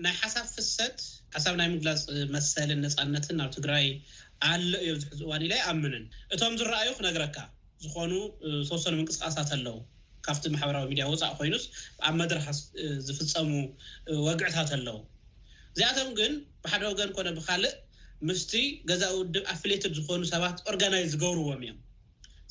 ናይ 0.05 0.13
ሓሳብ 0.23 0.47
ፍሰት 0.55 0.97
ሓሳብ 1.37 1.55
ናይ 1.59 1.69
ምግላፅ 1.71 2.00
መሰሊን 2.35 2.81
ነፃነትን 2.87 3.37
ናብ 3.41 3.49
ትግራይ 3.57 3.87
ኣሎ 4.50 4.71
እዮ 4.85 4.91
ዙሕ 5.03 5.12
ዝእዋን 5.21 5.43
ኢለ 5.47 5.53
ይኣምንን 5.61 6.05
እቶም 6.35 6.53
ዝረኣዩ 6.61 6.88
ክነግረካ 6.99 7.37
ዝኮኑ 7.85 8.12
ተወሰኑ 8.69 8.93
ምንቅስቃሳት 9.00 9.50
ኣለው 9.57 9.76
ካብቲ 10.26 10.45
ማሕበራዊ 10.55 10.85
ሚድያ 10.91 11.05
ወፃእ 11.12 11.33
ኮይኑስ 11.38 11.64
ኣብ 12.09 12.14
መድረሓ 12.21 12.45
ዝፍፀሙ 13.07 13.50
ወግዕታት 14.26 14.71
ኣለዉ 14.76 14.99
እዚኣቶም 15.75 16.11
ግን 16.19 16.33
ብሓደ 16.67 16.83
ወገን 16.93 17.11
ኮነ 17.17 17.29
ብካልእ 17.38 17.75
ምስቲ 18.29 18.53
ገዛ 18.91 19.05
ውድብ 19.19 19.45
ኣፍሌትድ 19.55 19.93
ዝኮኑ 19.99 20.21
ሰባት 20.33 20.57
ኦርጋናይዝ 20.73 21.09
ዝገብርዎም 21.14 21.61
እዮም 21.67 21.79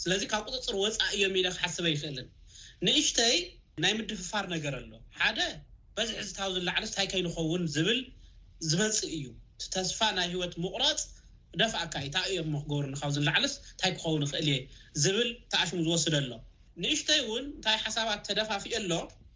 ስለዚ 0.03 0.21
ካብ 0.33 0.43
ቁፅፅር 0.53 0.75
ወፃእ 0.83 1.13
እዮም 1.17 1.37
ኢ 1.39 1.43
ክሓስበ 1.55 1.85
ይኽእልን 1.93 2.27
ንእሽተይ 2.87 3.37
ናይ 3.85 3.93
ምድ 3.99 4.11
ፍፋር 4.23 4.45
ነገር 4.55 4.73
ኣሎ 4.81 4.91
ሓደ 5.21 5.39
በዝሒ 5.97 6.17
ዝታብዝላዓለ 6.31 6.83
ታይ 6.97 7.07
ከይንኸውን 7.13 7.63
ዝብል 7.75 8.01
ዝመፅ 8.71 8.97
እዩ 9.15 9.23
ተስፋ 9.73 9.97
ናይ 10.17 10.27
ሂወት 10.33 10.53
ምቁረፅ 10.63 11.01
ብደፋእካ 11.53 11.95
ታ 12.15 12.17
እዮም 12.29 12.53
ክገብሩካብላዓለስ 12.65 13.53
እንታይ 13.73 13.91
ክኸውን 13.97 14.21
ይኽእል 14.25 14.45
እየ 14.47 14.53
ዝብል 15.03 15.29
ተኣሽሙ 15.51 15.77
ዝወስደ 15.87 16.15
ሎ 16.29 16.33
ንእሽተይ 16.83 17.19
እውን 17.25 17.45
እንታይ 17.55 17.77
ሓሳባት 17.83 18.21
ተደፋፊእ 18.27 18.75
ኣሎ 18.79 18.91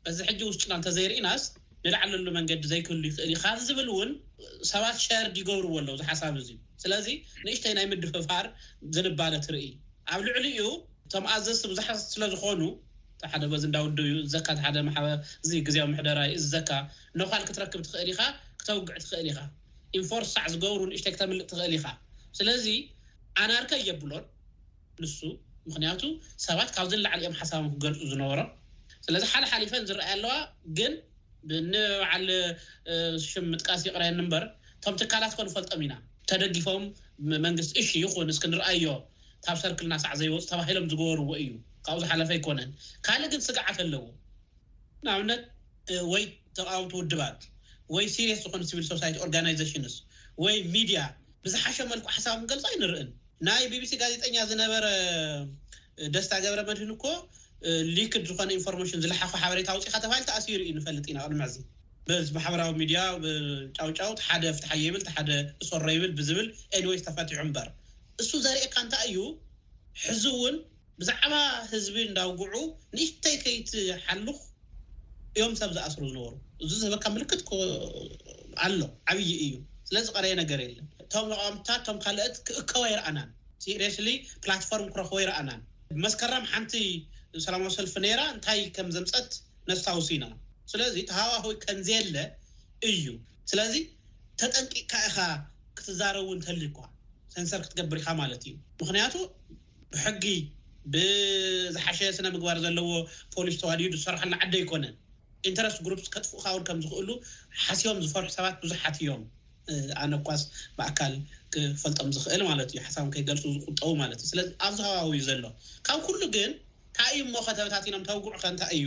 በዚ 0.05 0.17
ሕጂ 0.29 0.39
ውስጡና 0.50 0.74
ተ 0.86 0.93
ዘይርእናስ 0.98 1.43
ንላዓለሉ 1.86 2.25
መንገዲ 2.38 2.62
ዘይክህሉ 2.72 3.01
ይኽእል 3.12 3.29
ዩካ 3.34 3.46
ዝብል 3.67 3.89
እውን 3.93 4.12
ሰባት 4.72 4.98
ሸርድ 5.05 5.36
ይገብርዎ 5.41 5.74
ኣሎ 5.81 5.89
ዝ 6.00 6.05
ሓሳብ 6.10 6.34
እዩ 6.41 6.50
ስለዚ 6.84 7.07
ንእሽተይ 7.46 7.74
ናይ 7.79 7.86
ምድ 7.91 8.03
ፍፋር 8.13 8.46
ዘንባለ 8.98 9.34
ትርኢ 9.48 9.67
ኣብ 10.13 10.19
ልዕሉ 10.27 10.46
ኡ 10.69 10.74
እቶም 11.07 11.25
ኣዘ 11.36 11.46
ብዙሓ 11.74 11.88
ስለዝኮኑ 12.13 12.62
ሓደ 13.34 13.43
በዚ 13.53 13.63
እዳውድብ 13.72 14.07
ዩ 14.10 15.62
ግዜ 15.69 15.77
ሕደራይ 16.00 16.31
ዚዘካ 16.46 16.69
ነኳል 17.19 17.43
ክትረክብ 17.50 17.81
ትኽእልኢ 17.88 18.12
ክተውግዕ 18.62 18.96
ትኽእል 19.10 19.26
ኢኻ 19.32 19.40
ኢንፎርስ 19.98 20.30
ሳዕ 20.36 20.44
ዝገብሩ 20.54 20.80
ንእሽተይ 20.92 21.14
ክተምልቅ 21.16 21.46
ትኽእል 21.52 21.74
ኢኻ 21.78 21.86
ስለዚ 22.38 22.66
ኣናርከ 23.42 23.72
የብሎን 23.88 24.26
ንሱ 25.02 25.18
ምክንያቱ 25.70 26.02
ሰባት 26.46 26.70
ካብ 26.76 26.86
ዝ 26.92 26.94
ንላዕሊ 27.02 27.22
ዮም 27.28 27.36
ሓሳቦም 27.40 27.68
ክገልፁ 27.74 28.00
ዝነበሮ 28.12 28.42
ስለዚ 29.06 29.24
ሓሊ 29.32 29.44
ሓሊፈን 29.52 29.84
ዝረኣየ 29.90 30.12
ኣለዋ 30.16 30.34
ግን 30.78 30.94
ብንባዕል 31.50 32.26
ሽም 33.30 33.46
ምጥቃስ 33.52 33.82
ይቕረየኒ 33.88 34.18
ምበር 34.28 34.44
እቶም 34.78 34.96
ትካላት 35.02 35.34
ኮን 35.38 35.50
ፈልጦም 35.56 35.82
ኢና 35.86 35.94
ተደዲፎም 36.30 36.84
መንግስቲ 37.46 37.74
እሺ 37.84 37.90
ይኹን 38.06 38.30
እስክንረኣዮ 38.34 38.88
ታብ 39.46 39.58
ሰር 39.64 39.74
ክልና 39.80 39.96
ሳዕ 40.04 40.14
ዘይወፅ 40.22 40.46
ተባሂሎም 40.52 40.86
ዝገበርዎ 40.92 41.30
እዩ 41.44 41.52
ካብኡ 41.86 41.98
ዝሓለፈ 42.06 42.30
ኣይኮነን 42.38 42.70
ካልእ 43.08 43.30
ግን 43.34 43.42
ስግዓት 43.48 43.78
ኣለዎ 43.86 44.04
ንኣብነት 45.06 45.42
ወይ 46.14 46.24
ተቃውምቲ 46.58 46.92
ውድባት 47.00 47.40
ወይ 47.96 48.06
ሲሪስ 48.15 48.39
ዝኮኑ 48.46 48.62
ሲቪል 48.70 48.86
ሶሳይቲ 48.91 49.15
ኦርጋናዜሽንስ 49.25 49.94
ወይ 50.44 50.56
ሚድያ 50.74 51.00
ብዝሓሸ 51.44 51.77
ኣልኩዕ 51.94 52.10
ሓሳብ 52.15 52.38
ገልፃ 52.51 52.65
ይንርእን 52.74 53.10
ናይ 53.48 53.63
ቢቢሲ 53.72 53.94
ጋዜጠኛ 54.01 54.36
ዝነበረ 54.50 54.86
ደስታ 56.15 56.34
ገብረ 56.44 56.62
መድህን 56.70 56.91
እኮ 56.96 57.06
ሊክድ 57.98 58.24
ዝኮነ 58.29 58.50
ኢንፎርማሽን 58.58 59.01
ዝለሓፈ 59.03 59.32
ሓበሬታ 59.44 59.70
ውፅኢካ 59.77 59.96
ተባሂልቲኣሲሩ 60.06 60.60
ዩ 60.70 60.74
ንፈልጥ 60.79 61.06
ኢና 61.12 61.20
ቅድምዕዚ 61.25 61.56
በ 62.10 62.17
ማሕበራዊ 62.36 62.72
ሚድያ 62.82 63.00
ጫውጫው 63.77 64.12
ሓደ 64.27 64.44
ኣፍትሓየ 64.53 64.84
ይብል 64.88 65.03
ሓደ 65.15 65.29
እሰሮ 65.63 65.86
ይብል 65.96 66.12
ብዝብል 66.20 66.48
ኤንወይ 66.77 67.00
ተፈትዑ 67.08 67.39
ምበር 67.48 67.67
እሱ 68.24 68.29
ዘርእካ 68.46 68.75
እንታይ 68.86 69.06
እዩ 69.10 69.20
ሕዙ 70.03 70.24
እውን 70.38 70.56
ብዛዕባ 71.01 71.34
ህዝቢ 71.72 71.96
እዳውጉዑ 72.10 72.56
ንእሽተይ 72.96 73.36
ከይትሓልኽ 73.46 74.39
እዮም 75.39 75.53
ሰብ 75.62 75.72
ዝኣስሩ 75.77 76.01
ዝነበሩ 76.12 76.36
እዚ 76.64 76.72
ዝህበካ 76.82 77.06
ምልክት 77.16 77.42
ኣሎ 78.66 78.78
ዓብይ 79.12 79.30
እዩ 79.46 79.54
ስለዚ 79.88 80.06
ቀረየ 80.16 80.32
ነገር 80.42 80.60
የለን 80.64 80.88
እቶም 81.04 81.28
ኣቋምታት 81.36 81.82
ቶም 81.88 81.98
ካልኦት 82.04 82.36
ክእከቦ 82.48 82.82
ይርኣናን 82.92 83.30
ሲሬስሊ 83.64 84.08
ፕላትፎርም 84.44 84.90
ክረኽቦ 84.94 85.18
ይረኣናን 85.24 85.62
ብመስከራም 85.98 86.46
ሓንቲ 86.52 86.74
ሰላማዊ 87.46 87.72
ሰልፊ 87.78 87.94
ኔራ 88.06 88.22
እንታይ 88.34 88.60
ከም 88.76 88.90
ዘምፀት 88.96 89.30
ነሳ 89.70 89.86
ውሲና 90.00 90.26
ስለዚ 90.72 90.96
ተሃዋህ 91.10 91.46
ከንዝየለ 91.66 92.16
እዩ 92.90 93.06
ስለዚ 93.52 93.74
ተጠንቂካ 94.42 94.92
ኢኻ 95.10 95.18
ክትዛረብእው 95.78 96.36
እተልኳ 96.40 96.78
ሰንሰር 97.36 97.62
ክትገብር 97.66 97.98
ኢካ 98.02 98.08
ማለት 98.22 98.42
እዩ 98.50 98.54
ምክንያቱ 98.82 99.16
ብሕጊ 99.94 100.26
ብዝሓሸ 100.96 102.00
ስነ 102.18 102.28
ምግባር 102.36 102.58
ዘለዎ 102.66 102.90
ፖሊስ 103.36 103.56
ተዋዲዱ 103.64 103.94
ዝሰርሐና 104.02 104.34
ዓዲ 104.44 104.54
ኣይኮነን 104.62 104.96
ኢንተረስ 105.50 105.75
ሩ 105.92 105.96
ከጥፉእ 106.13 106.39
ካውን 106.46 106.63
ከም 106.68 106.77
ዝኽእሉ 106.84 107.10
ሓሲቦም 107.66 108.00
ዝፈርሑ 108.06 108.30
ሰባት 108.38 108.56
ብዙሕሓት 108.63 108.96
እዮም 109.01 109.22
ኣነ 110.04 110.12
ኳስ 110.27 110.42
ብኣካል 110.77 111.13
ክፈልጦም 111.54 112.10
ዝኽእል 112.16 112.42
ማለት 112.50 112.70
እዩ 112.74 112.80
ሓሳ 112.86 112.96
ከይገልፁ 113.16 113.44
ዝቁጠቡ 113.62 113.89
ማለት 114.01 114.20
እዩ 114.24 114.27
ስለዚ 114.32 114.50
ኣብዚ 114.68 114.80
ሃዋቢ 114.89 115.20
ዘሎ 115.27 115.46
ካብ 115.88 116.00
ኩሉ 116.08 116.22
ግን 116.36 116.51
ካእዩ 116.98 117.20
ሞ 117.34 117.36
ከተበታት 117.48 117.86
ኢኖም 117.89 118.04
ተውጉዑ 118.10 118.34
ከ 118.44 118.54
ንታ 118.54 118.63
እዩ 118.77 118.86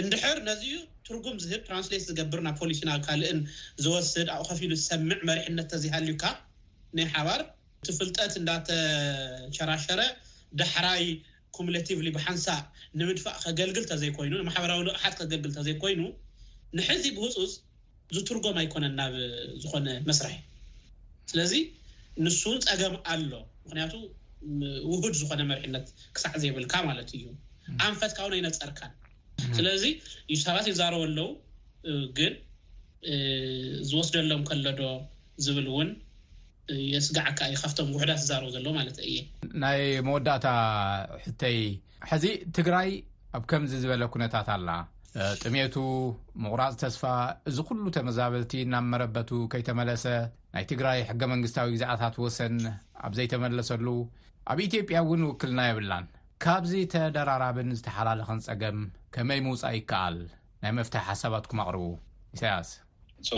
እንድሕር 0.00 0.36
ነዚዩ 0.48 0.74
ትርጉም 1.06 1.36
ዝህብ 1.44 1.60
ትራንስሌት 1.68 2.02
ዝገብር 2.08 2.40
ናብ 2.46 2.56
ፖሊሲን 2.62 2.88
ኣብ 2.94 3.00
ካልእን 3.06 3.38
ዝወስድ 3.84 4.28
ኣብኡ 4.34 4.44
ከፊኢሉ 4.50 4.72
ዝሰምዕ 4.82 5.18
መሪሕነት 5.28 5.68
ተዚይሃልዩካ 5.72 6.24
ናይ 6.98 7.06
ሓባር 7.14 7.40
እት 7.82 7.88
ፍልጠት 7.98 8.32
እንዳተሸራሸረ 8.40 10.00
ዳሕራይ 10.60 11.02
ቲ 11.86 11.90
ብሓንሳእ 12.16 12.60
ንምድፋቅ 13.00 13.34
ከገልግልተ 13.44 13.90
ዘይኮይኑ 14.02 14.32
ንማሕበራዊ 14.42 14.80
ንቕሓት 14.88 15.14
ከገልግልተ 15.20 15.58
ዘይኮይኑ 15.66 16.00
ንሕዚ 16.78 17.04
ብውፁፅ 17.16 17.52
ዝትርጎም 18.16 18.56
ኣይኮነን 18.60 18.94
ናብ 18.98 19.14
ዝኮነ 19.62 19.86
መስራሕ 20.08 20.36
ስለዚ 21.30 21.52
ንሱውን 22.24 22.60
ፀገም 22.68 22.94
ኣሎ 23.12 23.32
ምክንያቱ 23.66 23.94
ውህድ 24.92 25.14
ዝኮነ 25.20 25.40
መርሕነት 25.50 25.86
ክሳዕ 26.16 26.32
ዘይብልካ 26.42 26.74
ማለት 26.88 27.08
እዩ 27.16 27.24
ኣንፈትካ 27.88 28.18
ውን 28.26 28.34
ይነፀርካን 28.40 28.92
ስለዚ 29.58 29.84
እዩ 30.32 30.38
ሰባት 30.46 30.66
እዩዛረበ 30.70 31.00
ኣለው 31.08 31.28
ግን 32.18 32.32
ዝወስደሎም 33.90 34.42
ከሎዶ 34.50 34.82
ዝብል 35.46 35.66
እውን 35.72 35.90
የስጋዓካ 36.94 37.38
እዩ 37.50 37.56
ካብቶም 37.62 37.88
ውሕዳት 37.96 38.20
ዝዛር 38.22 38.44
ዘሎ 38.54 38.66
ማለት 38.78 38.96
ናይ 39.62 39.80
መወዳእታ 40.06 40.48
ሕተይ 41.24 41.58
ሕዚ 42.10 42.24
ትግራይ 42.56 42.90
ኣብ 43.36 43.44
ከምዚ 43.50 43.72
ዝበለ 43.82 44.02
ኩነታት 44.14 44.48
ኣላ 44.56 44.68
ጥሜቱ 45.42 45.76
ምቁራፅ 46.42 46.74
ተስፋ 46.82 47.02
እዚ 47.50 47.56
ኩሉ 47.68 47.84
ተመዛበልቲ 47.96 48.52
እናብመረበቱ 48.66 49.30
ከይተመለሰ 49.52 50.04
ናይ 50.54 50.64
ትግራይ 50.72 51.00
ሕገ 51.10 51.22
መንግስታዊ 51.32 51.70
ግዛዓታት 51.76 52.16
ወሰን 52.24 52.56
ኣብ 53.06 53.12
ዘይተመለሰሉ 53.18 53.86
ኣብ 54.52 54.58
ኢትዮጵያ 54.68 54.98
እውን 55.06 55.22
ውክልና 55.30 55.62
የብላን 55.68 56.06
ካብዚ 56.44 56.72
ተደራራብን 56.94 57.74
ዝተሓላለኸን 57.80 58.44
ፀገም 58.48 58.78
ከመይ 59.16 59.40
ምውፃእ 59.46 59.76
ይከኣል 59.80 60.18
ናይ 60.64 60.74
መፍታሕ 60.80 61.08
ሰባት 61.24 61.44
ኩ 61.52 61.62
ቅርቡ 61.70 61.84
ኢሳያስ 62.36 62.70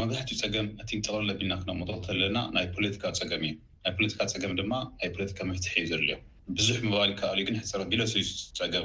ኣብዛሕትኡ 0.03 0.35
ፀገም 0.41 0.67
እቲ 0.83 0.91
ጠቅል 1.07 1.23
ለቢልና 1.29 1.55
ክነመጠቅተለና 1.61 2.39
ናይ 2.57 2.67
ፖለቲካ 2.77 3.03
ፀገም 3.21 3.43
እዩ 3.47 3.53
ናይ 3.85 3.93
ፖለቲካ 3.99 4.21
ፀገም 4.33 4.53
ድማ 4.59 4.73
ናይ 4.99 5.09
ፖለቲካ 5.15 5.39
መፍትሒ 5.51 5.73
ዩ 5.83 5.85
ዘድልዮ 5.91 6.17
ብዙሕ 6.57 6.77
ባል 6.95 7.13
ከዩን 7.21 7.57
ረ 7.81 7.83
ቢ 7.93 7.99
ፀገሙ 8.59 8.85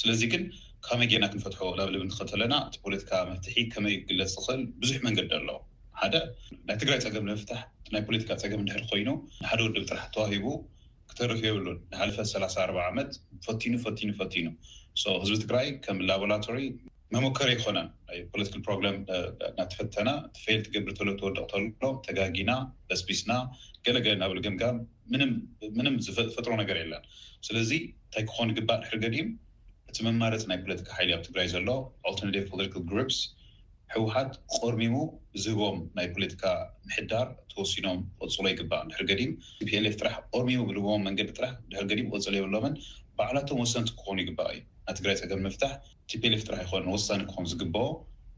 ስለዚ 0.00 0.20
ግን 0.32 0.42
ከመይ 0.86 1.08
ገና 1.12 1.24
ክንፈትሖዎ 1.32 1.70
ብ 1.86 1.90
ልብ 1.94 2.02
ክ 2.28 2.32
ለና 2.42 2.54
ፖለካ 2.84 3.10
ፍትሒ 3.30 3.56
ከይ 3.72 3.96
ግለፅ 4.10 4.34
ዝትክእል 4.36 4.60
ብዙሕ 4.82 4.98
መንገድ 5.06 5.32
ኣለዎ 5.40 5.58
ሓደ 6.00 6.14
ናይ 6.68 6.78
ትግራይ 6.82 7.00
ፀገም 7.06 7.26
ንምፍሕ 7.30 7.60
ይ 7.98 8.02
ፖለቲካ 8.08 8.30
ፀገም 8.44 8.62
ድሕር 8.70 8.84
ኮይኑ 8.92 9.08
ንሓደ 9.42 9.60
ወድ 9.66 9.76
ጥራሕ 9.90 10.04
ተዋሂቡ 10.16 10.46
ክተርክብሉን 11.10 11.78
ንሓፈላ 11.94 12.44
ኣ 12.64 12.70
ዓመት 12.90 13.10
ፈኑ 13.46 13.74
ፈ 13.84 13.96
ፈኑ 14.34 14.46
ህዝቢ 15.24 15.36
ትግራይ 15.44 15.66
ከም 15.86 15.98
ላቦራሪ 16.10 16.60
መሞከሪ 17.14 17.46
ኣይኮነን 17.54 17.88
ናይ 18.06 18.16
ፖለቲካ 18.30 18.56
ፕሮም 18.66 18.96
ናተፈተና 19.58 20.08
ፌል 20.44 20.56
ገብር 20.74 20.92
ሎ 21.06 21.10
ተወደቅ 21.20 21.44
ከሎ 21.52 21.82
ተጋጊና 22.06 22.52
በስቢስና 22.88 23.32
ገለገለ 23.86 24.14
ናብል 24.22 24.38
ግምጋም 24.46 24.78
ምንም 25.78 25.96
ዝፈጥሮ 26.06 26.52
ነገር 26.62 26.76
የለን 26.80 27.04
ስለዚ 27.48 27.70
እንታይ 27.90 28.24
ክኾኑ 28.30 28.48
ይግባእ 28.54 28.78
ድሕር 28.84 28.98
ገዲም 29.04 29.28
እቲ 29.90 29.98
መማረፅ 30.08 30.44
ናይ 30.52 30.58
ፖለቲካ 30.64 30.88
ሓይሊ 30.98 31.10
ኣብ 31.16 31.22
ትግራይ 31.28 31.48
ዘሎ 31.54 31.68
ኣተርቭ 32.10 32.44
ፖለቲካ 32.54 32.76
ፕስ 32.90 33.18
ሕወሓት 33.94 34.32
ቆርሚሙ 34.56 34.96
ብዝህቦም 35.34 35.78
ናይ 35.98 36.08
ፖለቲካ 36.16 36.44
ምሕዳር 36.88 37.28
ተወሲኖም 37.52 38.00
ቅፅሎ 38.24 38.46
ይግባእ 38.54 38.84
ድሕር 38.90 39.04
ገዲም 39.12 39.32
ዩፒlf 39.62 40.00
ራሕ 40.08 40.16
ቆርሚቡ 40.32 40.62
ብልዎዎም 40.70 41.04
መንገዲ 41.08 41.30
ራሕ 41.44 41.54
ድር 41.74 41.86
ገዲም 41.92 42.10
ቅፅል 42.14 42.36
የብሎምን 42.40 42.74
በዕላቶም 43.20 43.60
ወሰንቲ 43.64 43.90
ክኾኑ 44.00 44.16
ይግባእ 44.24 44.50
እዩ 44.60 44.64
ናብ 44.88 44.96
ትግራይ 44.98 45.16
ፀገም 45.20 45.40
ምፍታሕ 45.44 45.70
ቲፔልፍጥራሕ 46.10 46.60
ይኮኑ 46.64 46.84
ወሳኒ 46.94 47.20
ክኾም 47.28 47.46
ዝግበኦ 47.50 47.86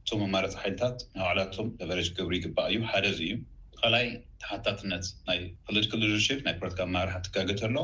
እቶም 0.03 0.21
ኣማረፂ 0.27 0.53
ሓይልታት 0.61 0.97
ናይ 1.17 1.21
ባዕላቶም 1.25 1.67
በረጅ 1.89 2.09
ገብሩ 2.19 2.33
ይግባእ 2.39 2.69
እዩ 2.71 2.79
ሓደዚ 2.91 3.19
እዩ 3.31 3.35
ካላይ 3.81 4.07
ተሓታትነት 4.43 5.05
ናይ 5.27 5.41
ፖለቲካል 5.67 6.01
ሊደርሽፕ 6.05 6.41
ናይ 6.47 6.55
ፖረቲካ 6.61 6.81
ኣማርሓ 6.87 7.13
ትጋገት 7.27 7.61
ኣሎ 7.69 7.77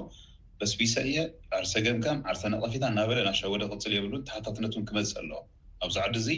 በስቢሰ 0.61 0.95
እየ 1.11 1.19
ዓርሰ 1.59 1.75
ገምጋም 1.89 2.23
ዓርሰናቐፊታ 2.33 2.85
እናበለ 2.93 3.19
ናብ 3.29 3.37
ሸወደ 3.43 3.63
ክፅል 3.73 3.95
የብሉ 3.99 4.15
ተሓታትነት 4.31 4.75
እን 4.81 4.87
ክመፅእ 4.91 5.15
ኣለዎ 5.23 5.41
ኣብዛዓዲ 5.87 6.17
እዚ 6.25 6.31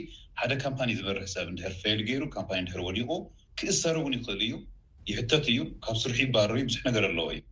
ሓደ 0.42 0.52
ካምፓኒ 0.66 0.90
ዝበርሕሰብ 1.00 1.46
ንድሕር 1.54 1.74
ክፈየሉ 1.80 2.00
ገይሩ 2.10 2.22
ካምፓ 2.36 2.50
ድሕር 2.68 2.82
ወዲቁ 2.88 3.10
ክእሰሩ 3.60 3.96
እውን 4.04 4.16
ይክእል 4.18 4.42
እዩ 4.48 4.54
ይሕተት 5.12 5.46
እዩ 5.54 5.60
ካብ 5.86 5.98
ስርሑ 6.04 6.18
ባር 6.36 6.52
ብዙሕ 6.70 6.82
ነገር 6.90 7.06
ኣለዎ 7.12 7.28
እዩ 7.36 7.42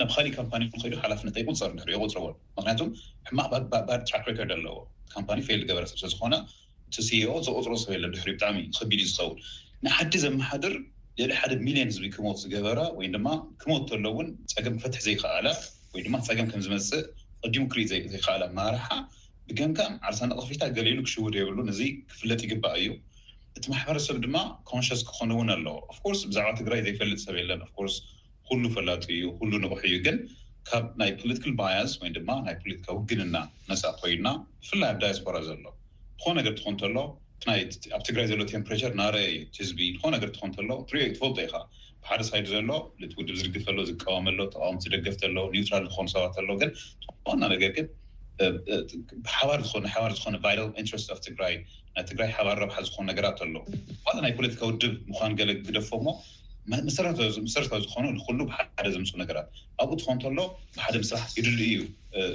ናብ 0.00 0.08
ካሊእ 0.14 0.32
ካምፓኒ 0.38 0.62
ንክሉ 0.68 0.96
ሓላፍነት 1.02 1.36
ይቁፅር 1.40 1.70
ድሪ 1.80 1.90
ይቁፅርዎ 1.94 2.24
ምክንያቱ 2.56 2.80
ሕማቅድ 3.28 3.62
ክሬከድ 4.10 4.50
ኣለዎ 4.56 4.74
ካም 5.12 5.22
ፌል 5.46 5.60
ገበረሰብ 5.68 5.96
ስለዝኮነ 6.00 6.34
እቲ 6.88 6.96
ሲኦ 7.06 7.28
e 7.40 7.44
ዘቁፅሮ 7.46 7.72
ሰብ 7.82 7.92
ለን 8.02 8.10
ድብጣዕሚ 8.26 8.58
ክቢድ 8.78 9.00
እዩ 9.04 9.08
ዝሰው 9.12 9.30
ንሓዲ 9.86 10.12
ዘመሓድር 10.24 10.74
ሌሊ 11.20 11.30
ሓደ 11.40 11.52
ሚሊዮን 11.66 11.90
ዝቢ 11.96 12.04
ክመት 12.16 12.38
ዝገበረ 12.42 12.78
ወይ 12.98 13.08
ድማ 13.14 13.26
ክመት 13.62 13.80
እተሎውን 13.86 14.28
ፀገም 14.54 14.74
ክፈትሕ 14.80 15.00
ዘይከኣለ 15.06 15.46
ወይ 15.94 16.00
ድማ 16.08 16.14
ፀገም 16.28 16.48
ከም 16.52 16.62
ዝመፅእ 16.66 17.02
ቀዲሙ 17.44 17.64
ክሪ 17.74 17.84
ዘይከኣለ 17.92 18.42
ማርሓ 18.58 18.86
ብገምካም 19.48 19.94
ዓርሰነ 20.10 20.30
ቕፊታ 20.42 20.62
ገሊሉ 20.78 20.98
ክሽውድ 21.08 21.36
የብሉ 21.40 21.58
እዚ 21.74 21.80
ክፍለጥ 22.12 22.40
ይግባእ 22.46 22.76
እዩ 22.82 22.90
እቲ 23.58 23.64
ማሕበረሰብ 23.74 24.18
ድማ 24.26 24.36
ኮንሽስ 24.72 25.02
ክኮኑውን 25.08 25.50
ኣለዎ 25.56 25.76
ኣ 25.90 25.96
ኮርስ 26.04 26.20
ብዛዕባ 26.30 26.50
ትግራይ 26.60 26.82
ዘይፈልጥ 26.88 27.18
ሰብ 27.26 27.36
የለን 27.42 27.62
ርስ 27.86 27.98
ኩሉ 28.48 28.64
ፈላጢ 28.74 29.04
እዩ 29.16 29.22
ኩሉ 29.38 29.52
ንቁሑ 29.62 29.80
እዩ 29.88 29.94
ግን 30.06 30.16
ካብ 30.68 30.84
ናይ 31.00 31.10
ፖለቲካል 31.20 31.52
ባያስ 31.60 31.92
ወይ 32.00 32.10
ድማ 32.16 32.28
ናይ 32.46 32.54
ፖለቲካ 32.62 32.86
ውግንና 32.98 33.36
ነሳ 33.70 33.82
ኮይና 34.00 34.26
ብፍላይ 34.60 34.88
ኣብ 34.92 34.98
ዳያስፖራ 35.02 35.36
ዘሎ 35.48 35.64
ንኾን 36.18 36.34
ነገር 36.38 36.52
እትኾውንከሎ 36.54 36.96
ኣብ 37.96 38.02
ትግራይ 38.08 38.26
ዘሎ 38.30 38.40
ቴምፕሬር 38.52 38.92
ናረ 39.00 39.16
ህዝቢ 39.58 39.78
ንኾ 39.96 40.02
ነገር 40.16 40.28
እትኾከሎ 40.32 40.70
ትሪዮዩ 40.90 41.08
ትፈልጦ 41.16 41.40
ኢካ 41.48 41.56
ብሓደ 42.04 42.22
ሳይድ 42.30 42.46
ዘሎ 42.54 42.70
ቲውድብ 43.12 43.36
ዝርግፍ 43.40 43.66
ሎ 43.76 43.80
ዝቀወመሎ 43.90 44.38
ተቃወምቲ 44.54 44.82
ዝደገፍሎ 44.86 45.36
ኒውትራል 45.54 45.82
ዝኮኑ 45.90 46.06
ሰባት 46.14 46.36
ኣሎ 46.42 46.50
ግን 46.62 46.70
ና 47.42 47.48
ነገር 47.54 47.70
ግንሓባር 49.10 49.60
ዝኮነ 50.18 50.36
ኢንትስት 50.82 51.08
ኣ 51.14 51.18
ትግራይ 51.28 51.54
ናይ 51.96 52.04
ትግራይ 52.10 52.30
ሓባር 52.36 52.58
ረብሓ 52.64 52.76
ዝኮኑ 52.88 53.04
ነገራት 53.12 53.38
ኣሎ 53.46 53.54
ናይ 54.26 54.34
ፖለቲካ 54.40 54.60
ውድብ 54.70 54.94
ምኳን 55.10 55.34
ገለ 55.40 55.50
ዝደፎ 55.68 55.90
ሞ 56.06 56.16
መሰረታዊ 56.86 57.26
ዝኮኑ 57.84 58.04
ንኩሉ 58.16 58.38
ብሓደ 58.50 58.86
ዘምፅ 58.94 59.10
ነገራት 59.22 59.48
ኣብኡ 59.82 59.94
ትኾውኑ 60.00 60.18
ከሎ 60.24 60.38
ብሓደ 60.76 60.94
ምስራሕ 61.02 61.24
ይድል 61.38 61.58
እዩ 61.66 61.74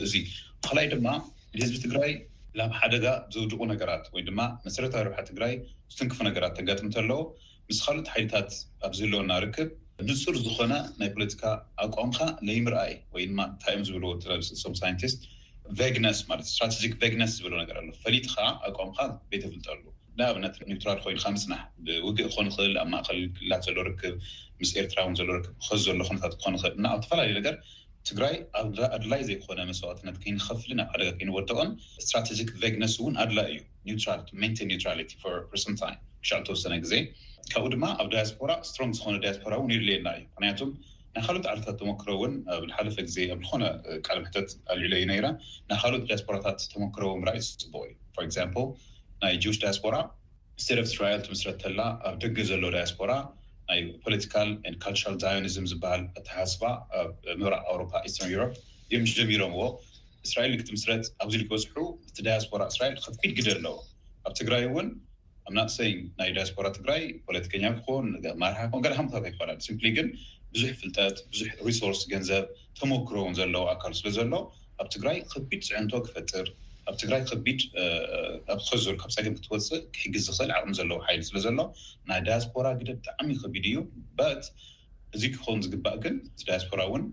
እዚ 0.06 0.14
ብካላኣይ 0.62 0.88
ድማ 0.94 1.08
ንህዝቢ 1.58 1.78
ትግራይ 1.86 2.12
ናብ 2.60 2.72
ሓደጋ 2.80 3.06
ዘውድቁ 3.34 3.60
ነገራት 3.74 4.06
ወይ 4.14 4.24
ድማ 4.28 4.40
መሰረታዊ 4.68 5.02
ርብሓ 5.08 5.18
ትግራይ 5.30 5.54
ዝትንክፉ 5.94 6.20
ነገራት 6.30 6.54
ተጋጥም 6.60 6.90
ከለዉ 6.96 7.20
ምስ 7.70 7.80
ካልኦት 7.86 8.10
ሓይልታት 8.14 8.50
ኣብዝ 8.88 9.00
ህለወ 9.06 9.20
እናርክብ 9.26 9.70
ንፁር 10.10 10.36
ዝኮነ 10.46 10.74
ናይ 11.00 11.10
ፖለቲካ 11.16 11.44
ኣቋምካ 11.86 12.20
ዘይምርኣይ 12.48 12.94
ወይ 13.16 13.26
ድማ 13.32 13.40
እንታይ 13.54 13.74
እዮም 13.76 13.86
ዝብልዎ 13.90 14.12
ተስሶም 14.24 14.76
ሳይንቲስት 14.82 15.20
ቫግነስ 15.80 16.20
ማለት 16.32 16.46
እዩ 16.50 16.54
ስትራቴጂ 16.56 17.10
ግነስ 17.16 17.34
ዝብሎ 17.40 17.54
ነገር 17.64 17.76
ኣሎ 17.82 17.90
ፈሊጥ 18.06 18.26
ከዓ 18.36 18.48
ኣቋምካ 18.70 18.98
ቤተፍልጠሉ 19.34 19.84
ንኣብነት 20.20 20.56
ኒውትራል 20.70 20.98
ኮይኑካ 21.04 21.26
ምፅናሕ 21.34 21.62
ብውግእ 21.86 22.26
ክኮን 22.32 22.48
ክእል 22.56 22.74
ኣብ 22.82 22.88
ማእከል 22.94 23.20
ክልላት 23.36 23.62
ዘሎርክብ 23.68 24.16
ምስ 24.62 24.72
ኤርትራ 24.80 25.00
ውን 25.06 25.16
ዘሎርክብ 25.20 25.54
ክክ 25.66 25.80
ዘሎ 25.86 25.98
ነታት 26.16 26.34
ክኾን 26.40 26.56
ክእል 26.62 26.74
እና 26.80 26.86
ኣብ 26.96 27.00
ዝተፈላለዩ 27.04 27.34
ነገር 27.40 27.56
ትግራይ 28.10 28.36
ኣድላይ 28.96 29.22
ዘይኮነ 29.30 29.60
መስዋትነት 29.70 30.16
ከይንከፍልን 30.24 30.80
ኣብ 30.84 30.90
ሓደጋ 30.96 31.10
ከይንወደቀም 31.18 31.72
ስትራቴጂ 32.06 32.40
ቫግነስ 32.64 32.94
እውን 33.02 33.16
ኣድላይ 33.24 33.52
እዩ 33.92 33.98
ራ 34.88 35.38
ክሻል 36.26 36.44
ተወሰነ 36.48 36.74
ግዜ 36.86 36.94
ካብኡ 37.52 37.68
ድማ 37.74 37.86
ኣብ 38.02 38.08
ዳያስፖራ 38.14 38.52
ስትሮንግ 38.70 38.94
ዝኮነ 38.98 39.16
ዳያስፖራ 39.24 39.54
እውን 39.60 39.72
ይድልየና 39.76 40.08
እዩ 40.18 40.26
ምክንያቱም 40.34 40.70
ናይ 41.14 41.22
ካልኦት 41.28 41.48
ዓለታት 41.52 41.76
ተመክሮውን 41.80 42.34
ኣብ 42.56 42.62
ዝሓለፈ 42.72 42.98
ግዜ 43.08 43.18
ኣብ 43.36 43.40
ዝኮነ 43.46 43.64
ቃልምሕተት 44.08 44.50
ኣልዕለዩ 44.74 45.04
ራ 45.26 45.30
ናይ 45.72 45.78
ካልኦት 45.84 46.06
ዳያስፖራታት 46.10 46.60
ተመክረዊ 46.74 47.14
ምራ 47.24 47.32
እዩ 47.40 47.44
ዝፅበቅ 47.48 47.92
እዩ 48.26 48.68
ናይ 49.24 49.36
ጅውሽ 49.44 49.58
ዳያስፖራ 49.62 49.96
ስተደፍ 50.64 50.86
እስራኤል 50.90 51.20
ትምስረት 51.26 51.58
ተላ 51.64 51.82
ኣብ 52.08 52.14
ደግ 52.24 52.38
ዘሎ 52.50 52.64
ዳያስፖራ 52.76 53.12
ናይ 53.70 53.80
ፖለቲካ 54.06 54.34
ካራል 54.84 55.38
ኒዝም 55.46 55.66
ዝበሃል 55.72 56.02
ተሃስባ 56.28 56.64
ብ 56.94 57.26
ምብራቅ 57.42 57.62
ኣውሮፓ 57.74 57.94
ስተርን 58.14 58.32
ሮ 58.40 58.44
ስ 59.12 59.14
ጀሚሮም 59.18 59.54
ዎ 59.60 59.64
እስራኤል 60.28 60.54
ክት 60.62 60.70
ምስረት 60.76 61.04
ኣብዚ 61.26 61.36
ክበዝሑ 61.44 61.78
እቲ 62.08 62.18
ዳያስፖራ 62.28 62.62
እስራኤል 62.72 62.98
ከኪድ 63.06 63.34
ግደ 63.40 63.48
ኣለዎ 63.58 63.76
ኣብ 64.30 64.34
ትግራይ 64.40 64.64
እውን 64.70 64.90
ኣብ 65.48 65.54
ናእሰይ 65.58 65.92
ናይ 66.22 66.32
ዳያስፖራ 66.38 66.66
ትግራይ 66.78 67.04
ፖለቲከኛ 67.28 67.66
ክኮን 67.78 68.08
ማርሓ 68.44 68.60
ክኮን 68.70 68.84
ጋሃምታት 68.88 69.28
ይኮነ 69.32 69.50
ስምሊ 69.68 69.86
ግን 70.00 70.10
ብዙሕ 70.56 70.72
ፍልጠት 70.82 71.16
ብዙሕ 71.34 71.52
ሪሶርስ 71.70 72.02
ገንዘብ 72.16 72.44
ተመክሮውን 72.82 73.36
ዘለው 73.42 73.66
ኣካሉ 73.76 73.94
ስለ 74.02 74.12
ዘሎ 74.20 74.34
ኣብ 74.82 74.90
ትግራይ 74.98 75.20
ከጊድ 75.34 75.64
ፅዕንቶ 75.72 75.94
ክፈጥር 76.10 76.50
ኣብ 76.92 76.98
ትግራይ 77.02 77.22
ከቢድ 77.30 77.60
ኣብ 78.54 78.60
ክዝር 78.70 78.94
ካብ 79.02 79.12
ፀገም 79.16 79.34
ክትወፅእ 79.38 79.82
ክሕግዝ 79.96 80.24
ዝክእል 80.30 80.52
ዓቅሚ 80.58 80.72
ዘለዎ 80.80 80.98
ሓይሊ 81.08 81.22
ስለ 81.30 81.38
ዘሎ 81.46 81.60
ናይ 82.10 82.20
ዳያስፖራ 82.28 82.68
ግደ 82.80 82.90
ብጣዕሚዩ 83.00 83.36
ከቢድ 83.44 83.66
እዩ 83.70 83.78
በት 84.18 84.44
እዚ 85.16 85.24
ክኮን 85.36 85.60
ዝግባእ 85.66 85.96
ግን 86.04 86.16
ቲ 86.40 86.42
ዳያስፖራ 86.50 86.80
እውን 86.90 87.04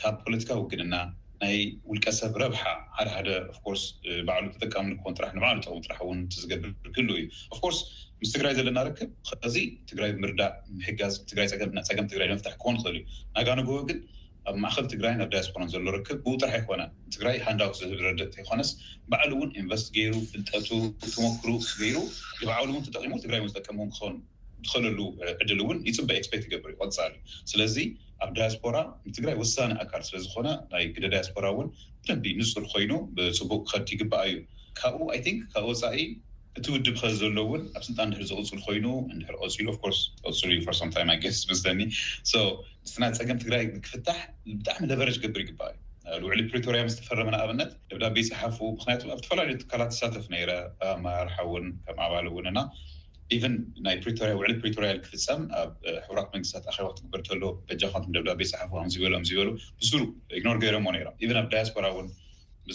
ካብ 0.00 0.14
ፖለቲካ 0.24 0.50
ውግድና 0.60 0.94
ናይ 1.42 1.56
ውልቀሰብ 1.90 2.32
ረብሓ 2.44 2.62
ሓደ 2.96 3.08
ሓደ 3.16 3.28
ኮርስ 3.66 3.82
ባዕሉ 4.28 4.46
ተጠቀም 4.54 4.86
ክኾን 4.98 5.14
ጥራሕ 5.18 5.30
ንባዕሉ 5.38 5.58
ጠቅሚ 5.66 5.78
ጥራሕ 5.86 6.00
እውን 6.06 6.20
ዝገብር 6.42 6.70
ክህልው 6.94 7.16
እዩ 7.22 7.26
ኣፍ 7.54 7.58
ኮርስ 7.64 7.80
ምስ 8.20 8.30
ትግራይ 8.36 8.54
ዘለና 8.58 8.78
ርክብ 8.88 9.10
ከዚ 9.44 9.56
ትግራይ 9.90 10.12
ምርዳእ 10.24 10.54
ምሕጋዝ 10.78 11.16
ትራይፀገም 11.32 11.72
ትግራይ 12.12 12.28
መፍታሕ 12.34 12.54
ክኾን 12.62 12.78
ክእል 12.84 12.96
እዩ 13.00 13.04
ናጋነግቦ 13.36 13.76
ግን 13.90 14.00
ኣብ 14.48 14.56
ማእከል 14.62 14.84
ትግራይ 14.92 15.14
ናብ 15.18 15.28
ዳያስፖራ 15.32 15.62
ዘሎ 15.72 15.84
ርክብ 15.94 16.18
ብውጥራሕ 16.24 16.52
ኣይኮነን 16.58 16.90
ትግራይ 17.14 17.36
ሃንዳዊ 17.46 17.70
ዝረደጥይኮነስ 17.78 18.70
በዕሉ 19.10 19.32
እውን 19.38 19.50
ኢንቨስት 19.60 19.88
ገይሩ 19.96 20.12
ፍልጠቱ 20.30 20.68
ትሞክሩ 21.14 21.50
ገይሩ 21.80 21.96
ዝባዕ 22.40 22.58
እውን 22.72 22.84
ተጠቂሞ 22.86 23.12
ትግራይ 23.24 23.40
ዝጠቀም 23.50 23.80
ክኸን 23.92 24.14
ዝክእለሉ 24.68 24.98
ዕድል 25.42 25.60
እውን 25.64 25.78
ይፅበ 25.88 26.10
ክስፔት 26.22 26.44
ይገብር 26.46 26.70
ይቅፃል 26.74 27.12
ዩ 27.18 27.34
ስለዚ 27.50 27.76
ኣብ 28.26 28.30
ዳያስፖራ 28.38 28.76
ንትግራይ 29.08 29.36
ወሳኒ 29.42 29.72
ኣካር 29.84 30.02
ስለዝኮነ 30.08 30.48
ናይ 30.72 30.84
ግደ 30.94 31.04
ዳያስፖራ 31.14 31.46
ውን 31.58 31.68
ደቢ 32.10 32.24
ንሱር 32.40 32.64
ኮይኑ 32.72 32.94
ብፅቡቅ 33.18 33.60
ከዲ 33.72 33.88
ይግባኣ 33.96 34.24
እዩ 34.32 34.38
ካብኡ 34.80 35.04
ይን 35.26 35.38
ካብ 35.52 35.66
ወፃኢ 35.72 35.98
እቲ 36.58 36.66
ውድብ 36.74 36.94
ከ 37.00 37.02
ዘሎ 37.20 37.36
ውን 37.50 37.62
ኣብ 37.78 37.82
ስልጣ 37.88 37.98
ድ 38.12 38.14
ዘቅፅሉ 38.30 38.58
ኮይኑ 38.66 38.86
ፅሉ 39.80 39.90
ፅሉዩ 40.36 40.56
ይኒ 40.60 40.66
ናይ 43.06 43.10
ፀገም 43.18 43.38
ትግራይ 43.42 43.62
ክፍታሕ 43.86 44.18
ብጣዕሚ 44.58 44.82
ለበረ 44.90 45.08
ገብር 45.24 45.40
ይግ 45.42 45.50
ዩ 46.20 46.22
ውዕሊ 46.28 46.40
ፕሪርያ 46.50 46.80
ዝተፈረመና 46.92 47.34
ኣብነት 47.44 47.70
ደብዳቤ 47.88 48.16
ፅሓፉ 48.28 48.58
ምን 48.86 48.90
ኣብዝተፈላለዩ 49.14 49.56
ካላት 49.70 49.92
ሳተፍ 49.98 50.26
ኣራርሓን 50.38 51.66
ኣለን 52.04 52.26
ዕሊ 54.44 54.52
ፕሪርያ 54.62 54.90
ክፍፀም 55.04 55.40
ኣብ 55.62 55.70
ሕራት 56.06 56.28
መንግስታት 56.36 56.64
ኣባ 56.74 56.86
ክትበርሎ 56.94 57.42
ጃ 57.82 57.82
ደዳቤ 58.16 58.40
ፅሓ 58.52 58.62
በበ 58.72 58.82
ገዎዳስ 61.26 61.70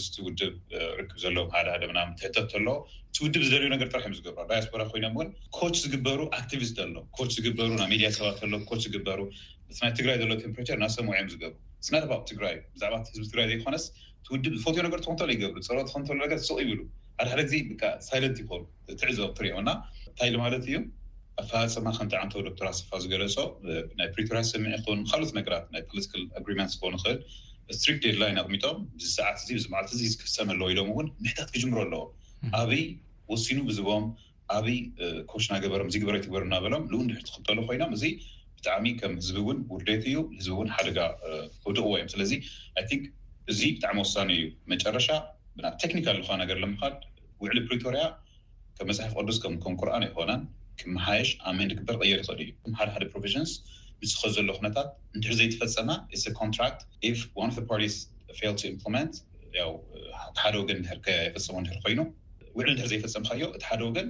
እስቲ 0.00 0.14
ውድብ 0.26 0.54
ርክብ 1.00 1.18
ዘለዎም 1.22 1.50
ሓደ 1.54 1.66
ሓደምና 1.74 1.98
ትህተት 2.20 2.52
ኣለዎ 2.58 2.74
እቲ 3.08 3.16
ውድብ 3.24 3.42
ዝደርዮ 3.46 3.66
ነገር 3.74 3.86
ጥራሕእዮም 3.92 4.14
ዝገብሩ 4.18 4.40
ዳስፖራ 4.50 4.82
ኮይኖም 4.92 5.14
እውን 5.16 5.28
ኮች 5.58 5.76
ዝግበሩ 5.84 6.20
ኣቲቪስት 6.38 6.78
ኣሎ 6.84 6.94
ዝግበሩ 7.36 7.68
ናብ 7.80 7.88
ሚድያ 7.92 8.08
ሰባት 8.18 8.40
ኣሎ 8.46 8.54
ዝግበሩ 8.86 9.20
ናይ 9.82 9.92
ትግራይ 9.98 10.16
ዘሎ 10.22 10.32
ቴምፐቸር 10.42 10.78
ናብ 10.82 10.90
ሰምዎዕዮም 10.96 11.30
ዝገብሩ 11.34 11.54
ስና 11.88 11.94
ትግራይእ 12.30 12.58
ብዛዕባ 12.74 12.94
ህዝቢ 13.10 13.22
ትግራይ 13.30 13.46
ዘይኮነስ 13.52 13.84
ቲውድብ 14.28 14.52
ዝፎትዮ 14.62 14.82
ነገር 14.88 15.00
ክንተሎ 15.06 15.28
ይገብ 15.36 15.54
ፅር 15.68 15.78
ክንተሎ 15.92 16.20
ስ 16.48 16.52
ይብሉ 16.64 16.80
ሓደ 17.20 17.26
ሓደ 17.32 17.40
ግ 17.48 17.64
ብ 17.70 17.84
ሳይለንት 18.08 18.36
ይኮኑ 18.44 18.62
ትዕዘ 19.02 19.18
ትሪኦምና 19.38 19.70
ንታይሊ 20.12 20.34
ማለት 20.44 20.64
እዩ 20.68 20.76
ኣብ 21.40 21.46
ፈላሰ 21.52 21.74
ከንቲዓን 21.98 22.28
ዶተራ 22.48 22.68
ስፋ 22.80 22.90
ዝገለፆ 23.04 23.36
ናይ 24.00 24.08
ፕሬር 24.16 24.36
ዝስምዒ 24.48 24.74
ን 24.98 25.00
ካልኦት 25.12 25.32
ነገራት 25.40 25.64
ናይ 25.76 25.82
ፖለቲካ 25.90 26.12
ግት 26.48 26.64
ዝከኑ 26.76 26.94
ይክእል 27.02 27.18
ስትሪክት 27.76 28.00
ደድላይን 28.06 28.38
ኣቕሚቶም 28.42 28.78
ብ 28.98 29.08
ሰዓት 29.16 29.38
ዚ 29.50 29.56
መዓልቲ 29.72 29.92
ዝክሰመለዎኢሎም 30.12 30.88
እውን 30.94 31.06
ምሕታት 31.24 31.48
ክጅምሮ 31.54 31.78
ኣለዎ 31.84 32.00
ኣበይ 32.60 32.82
ወሲኑ 33.32 33.58
ብዝኦም 33.68 34.04
ኣበይ 34.56 34.78
ኮች 35.30 35.44
ናግበሮም 35.52 35.88
እዚ 35.90 35.96
ግበሮ 36.02 36.14
ይትግበር 36.20 36.42
እናበሎም 36.46 36.82
ንውድሕር 36.92 37.22
ትክጠሉ 37.28 37.58
ኮይኖም 37.68 37.92
እዚ 37.96 38.04
ብጣዕሚ 38.58 38.86
ከም 39.00 39.12
ህዝቢ 39.20 39.38
ውን 39.46 39.58
ውድደት 39.72 40.02
እዩ 40.10 40.18
ህዝቢውን 40.38 40.68
ሓደጋ 40.74 40.98
ውድቅዎ 41.68 41.88
እዮም 41.98 42.10
ስለዚ 42.14 42.32
ይን 42.92 43.00
እዚ 43.52 43.60
ብጣዕሚ 43.76 43.96
ወሳኒ 44.04 44.28
እዩ 44.36 44.44
መጨረሻ 44.72 45.08
ብብ 45.56 45.64
ቴክኒካል 45.84 46.16
ዝኮነ 46.22 46.36
ነገር 46.42 46.56
ልምካድ 46.64 46.96
ውዕሊ 47.44 47.58
ፕሪቶርያ 47.70 48.04
ከም 48.76 48.86
መፅሓፍ 48.90 49.12
ቅዱስ 49.18 49.36
ከም 49.44 49.54
ኮንኩርኣን 49.64 50.04
ይኮነን 50.08 50.42
መሓየሽ 50.96 51.30
ኣብመንዲግበር 51.50 51.96
ቀየር 52.02 52.20
ይሉ 52.22 52.38
እዩ 52.64 52.72
ሓደ 52.80 52.88
ሓደ 52.94 53.04
ፕሮሽንስ 53.14 53.50
ንስ 54.04 54.12
ዘሎ 54.36 54.68
ት 54.76 54.84
ዘይፈፀ 55.24 55.62
ደ 55.76 57.10
ፈፀ 57.56 57.62
ኮይኑ 57.70 57.92
ዘይፈፀምካ 62.90 63.30
እ 63.92 63.94
ደ 63.96 64.02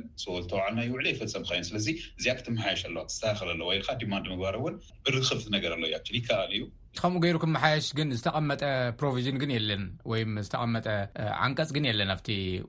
ተ 0.51 1.21
ፈፀምለ 1.21 1.79
እዚ 2.19 2.27
ክትመሽ 2.41 2.81
ል 2.95 2.99
ግባር 4.33 4.57
ብ 4.63 6.15
ዩ 6.61 6.65
ከምኡ 6.99 7.21
ገይሩ 7.23 7.37
ክመሓሽ 7.45 7.87
ግን 7.99 8.09
ዝተቐመጠ 8.19 8.63
ፕሮቪዥን 8.99 9.37
ግ 9.43 9.47
የለን 9.57 9.85
ወይ 10.11 10.21
ዝተቀመጠ 10.47 10.87
ዓንቀፅ 11.47 11.71
ግን 11.77 11.87
የለን 11.91 12.11
ኣ 12.15 12.17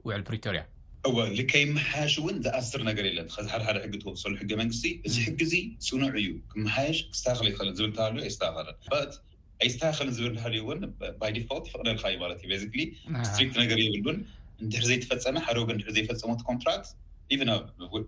ውዕል 0.07 0.23
ሪሪያ 0.35 0.61
እዎ 1.07 1.17
ልከይ 1.37 1.63
መሓሽ 1.77 2.13
እውን 2.21 2.35
ዝኣስር 2.45 2.81
ነገር 2.89 3.05
የለን 3.09 3.27
ከዚ 3.33 3.45
ሓደሓደ 3.53 3.77
ሕጊ 3.83 3.93
ወሰሉ 4.09 4.33
ሕገ 4.41 4.51
መንግስቲ 4.61 4.85
እዚ 5.07 5.15
ሕጊ 5.27 5.39
ዚ 5.51 5.55
ስኑዕ 5.87 6.13
እዩ 6.21 6.29
ክመሓይሽ 6.51 6.99
ክስተክሊ 7.13 7.47
ይኽእል 7.51 7.69
ዝብል 7.79 7.91
ተሃልዩ 7.97 8.21
ኣይዝተባኸልን 8.27 8.75
ኣይዝተባኸልን 9.63 10.13
ዝብ 10.19 10.25
ት 10.25 10.35
ፍቅደልካ 11.73 12.03
እዩ 12.13 12.17
ማት 12.23 12.41
እዩቤ 12.59 12.79
ስትሪክት 13.29 13.55
ነገር 13.63 13.79
የብሉን 13.85 14.17
ንድሕ 14.65 14.81
ዘይተፈፀመ 14.89 15.37
ሓደ 15.47 15.57
ወን 15.69 15.79
ዘይፈፀመት 15.97 16.41
ኮንትራክት 16.51 16.89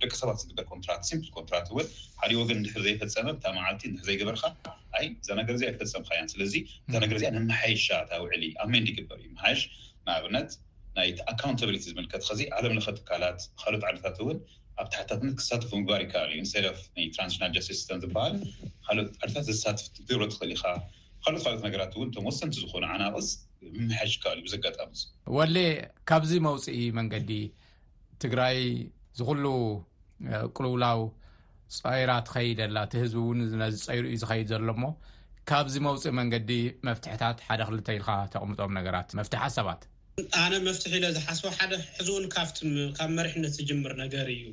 ደቂ 0.01 0.11
ሰባት 0.21 0.37
ዝበር 0.49 0.65
ኮንትራት 0.73 1.01
ኮንትራት 1.37 1.67
ሓደእ 2.21 2.37
ወገን 2.41 2.59
ድ 2.65 2.83
ዘይፈፀመ 2.87 3.27
ብ 3.45 3.53
ማዓልቲ 3.57 3.83
ዘይገበርካ 4.07 4.43
እዛ 5.21 5.29
ነገር 5.41 5.55
ዚ 5.61 5.65
ትፈፀምካ 5.81 6.09
እያ 6.17 6.23
ስለዚ 6.33 6.55
እዛ 6.89 6.93
ነገር 7.05 7.17
ዚ 7.23 7.29
ንመሓይሻት 7.37 8.11
ኣውዕልእ 8.19 8.53
ኣብ 8.63 8.69
መይዲ 8.75 8.87
ይግበር 8.93 9.19
እዩ 9.25 9.31
ሓይሽ 9.43 9.61
ንኣብነት 10.07 10.49
ና 10.97 11.01
ኣካንታብሊቲ 11.31 11.81
ዝምልከት 11.91 12.21
ከዚ 12.27 12.39
ዓለምለ 12.57 12.79
ትካላት 12.97 13.39
ካልኦት 13.61 13.83
ዓድታት 13.89 14.15
እውን 14.23 14.37
ኣብ 14.81 14.87
ታሕታትክሳትፉ 14.93 15.69
ምግባር 15.79 16.01
ይከል 16.05 16.29
እዩ 16.31 16.39
ንሰደፍ 16.45 16.77
ናይ 16.97 17.05
ትራንሽናል 17.15 17.51
ስስ 17.67 17.79
ስተም 17.81 17.99
ዝበሃል 18.03 18.35
ካልኦት 18.85 19.09
ዓታት 19.25 19.45
ዝሳትፍገብሮ 19.49 20.23
ትክእል 20.33 20.51
ኢካ 20.55 20.63
ካልኦት 21.25 21.43
ካልኦት 21.47 21.63
ነገራት 21.67 21.91
እውን 21.97 22.09
እም 22.21 22.25
ወሰንቲ 22.29 22.55
ዝኮኑ 22.63 22.83
ኣናቅፅ 22.95 23.27
ምመሓሽ 23.75 24.13
ካልዩ 24.23 24.43
ዘጋጣሚ 24.53 24.89
ወለ 25.37 25.55
ካብዚ 26.11 26.31
መውፅኢ 26.47 26.79
መንገዲ 26.99 27.31
ትግራይ 28.25 28.59
ዝኩሉ 29.19 29.45
ቁልውላው 30.55 31.01
ፀይራ 31.83 32.11
ትከይድ 32.29 32.59
ላ 32.77 32.83
እቲ 32.89 32.93
ህዝቢ 33.03 33.19
እውን 33.25 33.39
ነዚ 33.63 33.77
ፀይሩ 33.89 34.03
ዩ 34.13 34.17
ዝከይድ 34.23 34.47
ዘሎ 34.53 34.69
ሞ 34.85 34.87
ካብዚ 35.51 35.75
መውፅኢ 35.89 36.13
መንገዲ 36.21 36.51
መፍትሕታት 36.89 37.37
ሓደ 37.49 37.61
ክልተኢልካ 37.69 38.09
ተቕምጦም 38.35 38.71
ነገራት 38.79 39.09
መፍትሓ 39.19 39.43
ሰባት 39.57 39.81
ኣነ 40.43 40.53
መፍትሒ 40.67 40.93
ኢለ 40.99 41.05
ዝሓስቦ 41.15 41.43
ሓደ 41.55 41.73
ሕዚእውን 41.95 42.23
ካብካብ 42.35 43.09
መሪሕነት 43.17 43.51
ዝጅምር 43.57 43.91
ነገር 44.03 44.25
እዩ 44.33 44.43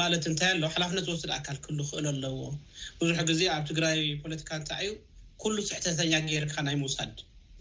ማለት 0.00 0.22
እንታይ 0.30 0.50
ኣሎ 0.54 0.62
ሓላፍነት 0.74 1.06
ወስድ 1.10 1.30
ኣካል 1.36 1.56
ክህሉ 1.64 1.78
ኽእል 1.88 2.06
ኣለዎ 2.12 2.38
ብዙሕ 3.00 3.18
ግዜ 3.30 3.40
ኣብ 3.56 3.64
ትግራይ 3.70 3.98
ፖለቲካ 4.22 4.50
እንታይ 4.60 4.80
እዩ 4.86 4.94
ኩሉ 5.42 5.56
ስሕተተኛ 5.70 6.12
ገርካ 6.30 6.56
ናይ 6.68 6.76
ምውሳድ 6.82 7.14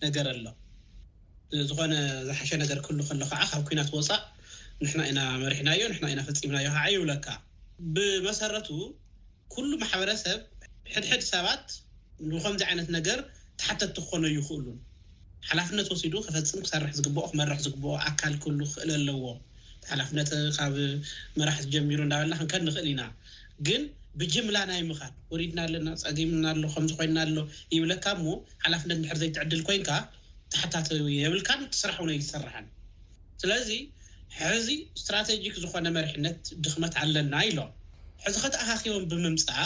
ነገር 0.05 0.25
ኣሎ 0.33 0.45
ዝኾነ 1.71 1.93
ዝሓሸ 2.29 2.51
ነገር 2.63 2.79
ክህል 2.87 3.01
ከሎ 3.09 3.21
ከዓ 3.33 3.41
ካብ 3.51 3.65
ኩናት 3.69 3.89
ወፃእ 3.97 4.23
ንሕና 4.85 5.01
ኢና 5.11 5.19
መሪሕና 5.43 5.67
እዮ 5.77 5.83
ና 6.03 6.13
ኢና 6.15 6.21
ፈፂምናዮ 6.29 6.69
ዓ 6.85 6.87
ይብለካ 6.95 7.27
ብመሰረት 7.97 8.69
ኩሉ 9.55 9.69
ማሕበረሰብ 9.85 10.39
ሕድሕድ 10.95 11.23
ሰባት 11.33 11.67
ንከምዚ 12.31 12.61
ዓይነት 12.71 12.89
ነገር 12.99 13.19
ትሓተቲ 13.61 13.97
ክኮነ 14.07 14.23
ይ 14.37 14.41
ኽእሉ 14.49 14.67
ሓላፍነት 15.49 15.87
ወሲዱ 15.93 16.13
ክፈፅም 16.27 16.61
ክሰርሕ 16.65 16.91
ዝግብኦ 16.97 17.23
ክመርሕ 17.31 17.59
ዝግብኦ 17.65 17.91
ኣካል 18.09 18.35
ክህሉ 18.43 18.59
ክኽእል 18.69 18.89
ኣለዎ 18.97 19.23
ሓላፍነት 19.89 20.29
ካብ 20.55 20.75
ምራሕ 21.39 21.57
ጀሚሩ 21.73 21.99
እናበለና 22.05 22.35
ክንከ 22.39 22.53
ንኽእል 22.67 22.87
ኢና 22.91 23.01
ግን 23.67 23.81
ብጅምላ 24.19 24.57
ናይ 24.71 24.81
ምኻድ 24.89 25.13
ወሪድና 25.33 25.59
ኣለና 25.67 25.89
ፀዲምና 26.03 26.45
ኣሎ 26.53 26.63
ከምዚ 26.73 26.91
ኮይና 26.99 27.17
ኣሎ 27.25 27.37
ይብለካ 27.75 28.05
ሞ 28.23 28.25
ሓላፍነት 28.63 28.97
ምሕር 29.03 29.17
ዘይትዕድል 29.21 29.61
ኮይንካ 29.67 29.89
ተሓታተዊ 30.53 31.03
የብልካን 31.21 31.61
ትስራሕ 31.73 31.97
እውን 32.01 32.11
ዩ 32.15 32.19
ዝሰርሐን 32.25 32.65
ስለዚ 33.43 33.69
ሕዚ 34.39 34.67
እስትራቴጂክ 34.97 35.55
ዝኾነ 35.63 35.87
መርሕነት 35.97 36.39
ድኽመት 36.63 36.93
ኣለና 37.03 37.33
ኢሎም 37.49 37.71
ሕዚ 38.25 38.35
ኸተኣኻኺቦም 38.45 39.05
ብምምፃእ 39.11 39.65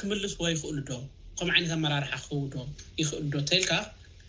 ክምልስዎ 0.00 0.42
ይኽእሉ 0.54 0.78
ዶ 0.90 0.94
ከም 1.38 1.48
ዓይነት 1.54 1.72
ኣመራርሓ 1.78 2.12
ክህው 2.24 2.44
ዶ 2.54 2.56
ይኽእል 3.02 3.26
ዶ 3.34 3.40
ተይልካ 3.50 3.70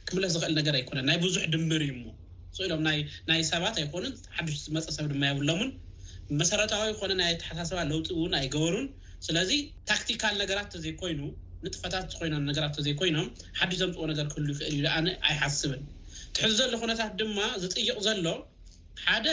ክምለስ 0.10 0.32
ዝኽእል 0.36 0.54
ነገር 0.60 0.74
ኣይኮነን 0.80 1.06
ናይ 1.10 1.18
ብዙሕ 1.24 1.42
ድንብር 1.54 1.82
እዩ 1.86 1.90
እሞ 1.96 2.04
ዝእኢሎም 2.58 2.82
ናይ 3.30 3.40
ሰባት 3.52 3.76
ኣይኮኑን 3.82 4.14
ሓዱሽ 4.36 4.58
ዝመፅእ 4.66 4.94
ሰብ 4.98 5.06
ድማ 5.14 5.22
የብሎም 5.32 5.60
እውን 5.62 5.72
መሰረታዊ 6.42 6.92
ኮነ 7.00 7.12
ናይ 7.22 7.30
ኣተሓሳሰባ 7.36 7.80
ለውጢ 7.92 8.08
እውን 8.20 8.34
ኣይ 8.40 8.46
ገበሩን 8.54 8.88
ስለዚ 9.26 9.52
ታክቲካል 9.90 10.34
ነገራት 10.44 10.68
ተዘይኮይኑ 10.76 11.20
ንጥፈታት 11.66 12.06
ዝኮይኖም 12.14 12.44
ነገራት 12.50 12.74
እተዘይ 12.76 12.96
ኮይኖም 13.02 13.28
ሓዱሽ 13.60 13.78
ቶም 13.82 13.92
ዝዎ 14.00 14.04
ነገር 14.12 14.26
ክህሉ 14.34 14.46
ይኽእል 14.54 14.74
እዩ 14.80 14.82
ኣነ 14.98 15.08
ኣይሓስብን 15.30 15.82
ትሕዙ 16.38 16.56
ዘሎ 16.62 16.74
ኩነታት 16.84 17.12
ድማ 17.22 17.38
ዝፅይቕ 17.64 17.98
ዘሎ 18.08 18.26
ሓደ 19.06 19.28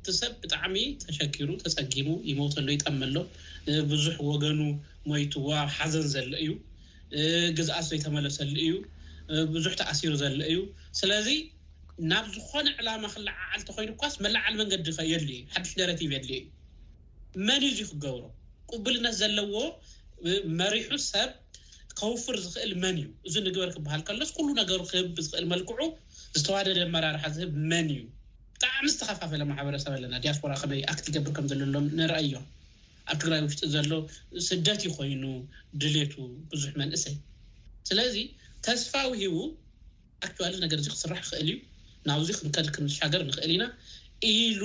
እቲ 0.00 0.06
ሰብ 0.20 0.32
ብጣዕሚ 0.42 0.76
ተሸኪሩ 1.04 1.48
ተፀጊሙ 1.64 2.08
ይመተሉ 2.30 2.66
ይጠመሎ 2.76 3.16
ብዙሕ 3.92 4.16
ወገኑ 4.30 4.60
ሞይትዋ 5.10 5.48
ሓዘን 5.78 6.08
ዘሎ 6.16 6.30
እዩ 6.44 6.50
ግዛኣት 7.60 7.86
ዘይተመለሰሉ 7.92 8.54
እዩ 8.66 8.70
ብዙሕ 9.56 9.72
ተኣሲሩ 9.80 10.12
ዘሎ 10.22 10.38
እዩ 10.50 10.58
ስለዚ 11.00 11.28
ናብ 12.10 12.24
ዝኾነ 12.34 12.66
ዕላማ 12.80 13.04
ክለዓዓል 13.14 13.60
እተኮይኑ 13.64 13.90
እኳስ 13.96 14.14
መላዓሊ 14.24 14.54
መንገዲ 14.60 14.86
የድልዩ 15.12 15.40
ሓዱሽ 15.54 15.72
ነረቲ 15.80 16.00
የድል 16.12 16.30
እዩ 16.38 16.42
መን 17.48 17.60
እዩ 17.70 17.76
እዙ 17.86 17.90
ክገብሮ 17.98 18.22
ቅቡልነት 18.70 19.14
ዘለዎ 19.20 19.54
መሪሑ 20.60 20.92
ሰብ 21.10 21.30
ከውፍር 22.00 22.36
ዝኽእል 22.44 22.72
መን 22.82 22.96
እዩ 23.02 23.06
እዚ 23.28 23.34
ንግበር 23.46 23.70
ክበሃል 23.76 24.02
ከሎስ 24.08 24.30
ኩሉ 24.36 24.48
ነገሩ 24.60 24.80
ክህቢ 24.90 25.14
ዝኽእል 25.26 25.46
መልክዑ 25.52 25.78
ዝተዋደደ 26.40 26.80
መራርሓ 26.94 27.24
ዝህብ 27.36 27.50
መን 27.70 27.88
እዩ 27.94 28.00
ብጣዕሚ 28.56 28.84
ዝተከፋፈለ 28.94 29.42
ማሕበረሰብ 29.50 29.90
ኣለና 29.96 30.14
ዲያስፖራ 30.24 30.52
ከበይ 30.62 30.82
ኣክቲ 30.92 31.06
ይገብር 31.10 31.32
ከም 31.38 31.46
ዘለ 31.50 31.62
ሎም 31.74 31.86
ንርአ 31.98 32.18
እዮም 32.26 32.44
ኣብ 33.10 33.16
ትግራይ 33.22 33.40
ውሽጢ 33.46 33.62
ዘሎ 33.76 33.90
ስደት 34.48 34.80
ዩ 34.86 34.90
ኮይኑ 34.98 35.24
ድሌቱ 35.82 36.14
ብዙሕ 36.52 36.72
መንእሰይ 36.82 37.16
ስለዚ 37.88 38.16
ተስፋዊ 38.66 39.06
ሂቡ 39.20 39.36
ኣክትዋሊዝ 40.26 40.58
ነገር 40.64 40.78
እዚ 40.82 40.88
ክስራሕ 40.94 41.20
ክኽእል 41.26 41.42
እዩ 41.46 41.52
ናብዙ 42.08 42.28
ክንከል 42.38 42.66
ክንሻገር 42.74 43.22
ንኽእል 43.28 43.52
ኢና 43.54 43.64
ኢሉ 44.32 44.62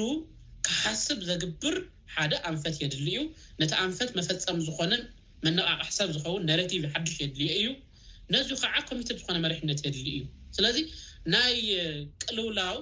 ክሓስብ 0.65 1.19
ዘግብር 1.29 1.75
ሓደ 2.15 2.33
ኣንፈት 2.49 2.75
የድሊ 2.83 3.07
እዩ 3.13 3.19
ነቲ 3.61 3.71
ኣንፈት 3.85 4.11
መፈፀሙ 4.19 4.57
ዝኮነ 4.67 4.93
መነቃቅ 5.45 5.79
ሕሰብ 5.89 6.09
ዝኸውን 6.15 6.43
ነሬቲቭ 6.49 6.83
ሓዱሽ 6.93 7.15
የድልዩ 7.23 7.49
እዩ 7.57 7.65
ነዚ 8.35 8.47
ከዓ 8.63 8.75
ኮሚቴት 8.89 9.17
ዝኮነ 9.21 9.37
መርሒነት 9.45 9.81
የድሊ 9.87 10.07
እዩ 10.15 10.21
ስለዚ 10.57 10.77
ናይ 11.33 11.55
ቅልውላው 12.23 12.77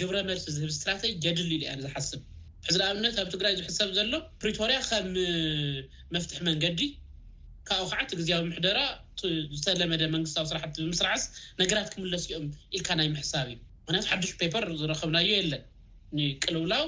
ግብረ 0.00 0.16
መድሲ 0.30 0.44
ዝህብ 0.56 0.70
ስትራተጂ 0.76 1.12
የድሊ 1.28 1.50
ኢሉ 1.56 1.62
ያ 1.70 1.74
ንዝሓስብ 1.80 2.20
ብሕዚንኣብነት 2.64 3.16
ኣብ 3.22 3.28
ትግራይ 3.34 3.54
ዝሕሰብ 3.60 3.88
ዘሎ 3.98 4.12
ፕሪቶርያ 4.42 4.78
ከም 4.90 5.08
መፍትሒ 6.16 6.38
መንገዲ 6.50 6.80
ካብኡ 7.70 7.88
ከዓ 7.92 8.00
ት 8.10 8.18
ግዜያዊ 8.20 8.42
ምሕደራ 8.50 8.78
ዝተለመደ 9.58 10.02
መንግስቲዊ 10.14 10.44
ስራሕቲ 10.50 10.74
ብምስራዓስ 10.84 11.24
ነገራት 11.60 11.88
ክምለስ 11.92 12.24
ኦም 12.38 12.46
ኢልካ 12.76 12.88
ናይ 13.00 13.08
ምሕሳብ 13.14 13.44
እዩ 13.52 13.58
ምክንያቱ 13.84 14.02
ሓዱሽ 14.12 14.30
ፔፐር 14.40 14.64
ዝረክብናዩ 14.80 15.28
የለን 15.38 15.62
ንቅልውላው 16.18 16.84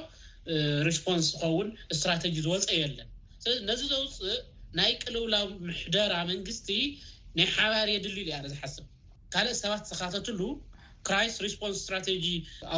ሪስፖንስ 0.88 1.26
ዝኸውን 1.32 1.68
ስትራተጂ 1.98 2.34
ዝወፀዩ 2.46 2.78
የለን 2.84 3.08
ስለዚ 3.44 3.60
ነዚ 3.68 3.80
ዘውፅእ 3.92 4.38
ናይ 4.78 4.90
ቅልውላዊ 5.02 5.44
ምሕደራ 5.68 6.12
መንግስቲ 6.30 6.68
ናይ 7.38 7.46
ሓባር 7.56 7.88
የድል 7.94 8.16
ዩ 8.22 8.26
ዝሓስብ 8.52 8.84
ካልእ 9.34 9.56
ሰባት 9.62 9.82
ተካተትሉ 9.90 10.40
ክራይስ 11.08 11.36
ሪስፖንስ 11.46 11.78
ስትራቴጂ 11.84 12.26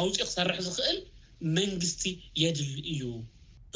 ኣውፂኡ 0.01 0.15
ክሰርሕ 0.29 0.59
ዝኽእል 0.67 0.99
መንግስቲ 1.57 2.03
የድሊ 2.43 2.73
እዩ 2.93 3.03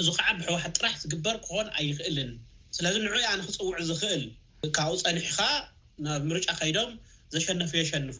እዙ 0.01 0.07
ከዓ 0.17 0.27
ብሕወሕት 0.39 0.73
ጥራሕ 0.79 0.93
ዝግበር 1.03 1.35
ክኾን 1.47 1.67
ኣይኽእልን 1.77 2.31
ስለዚ 2.77 2.95
ንዕዩ 3.05 3.23
ኣነ 3.33 3.41
ክፅውዑ 3.49 3.75
ዝኽእል 3.89 4.23
ካብኡ 4.77 4.95
ፀኒሕ 5.05 5.25
ከዓ 5.37 5.47
ናብ 6.05 6.21
ምርጫ 6.29 6.45
ከይዶም 6.59 6.91
ዘሸነፉ 7.33 7.71
የሸንፉ 7.79 8.17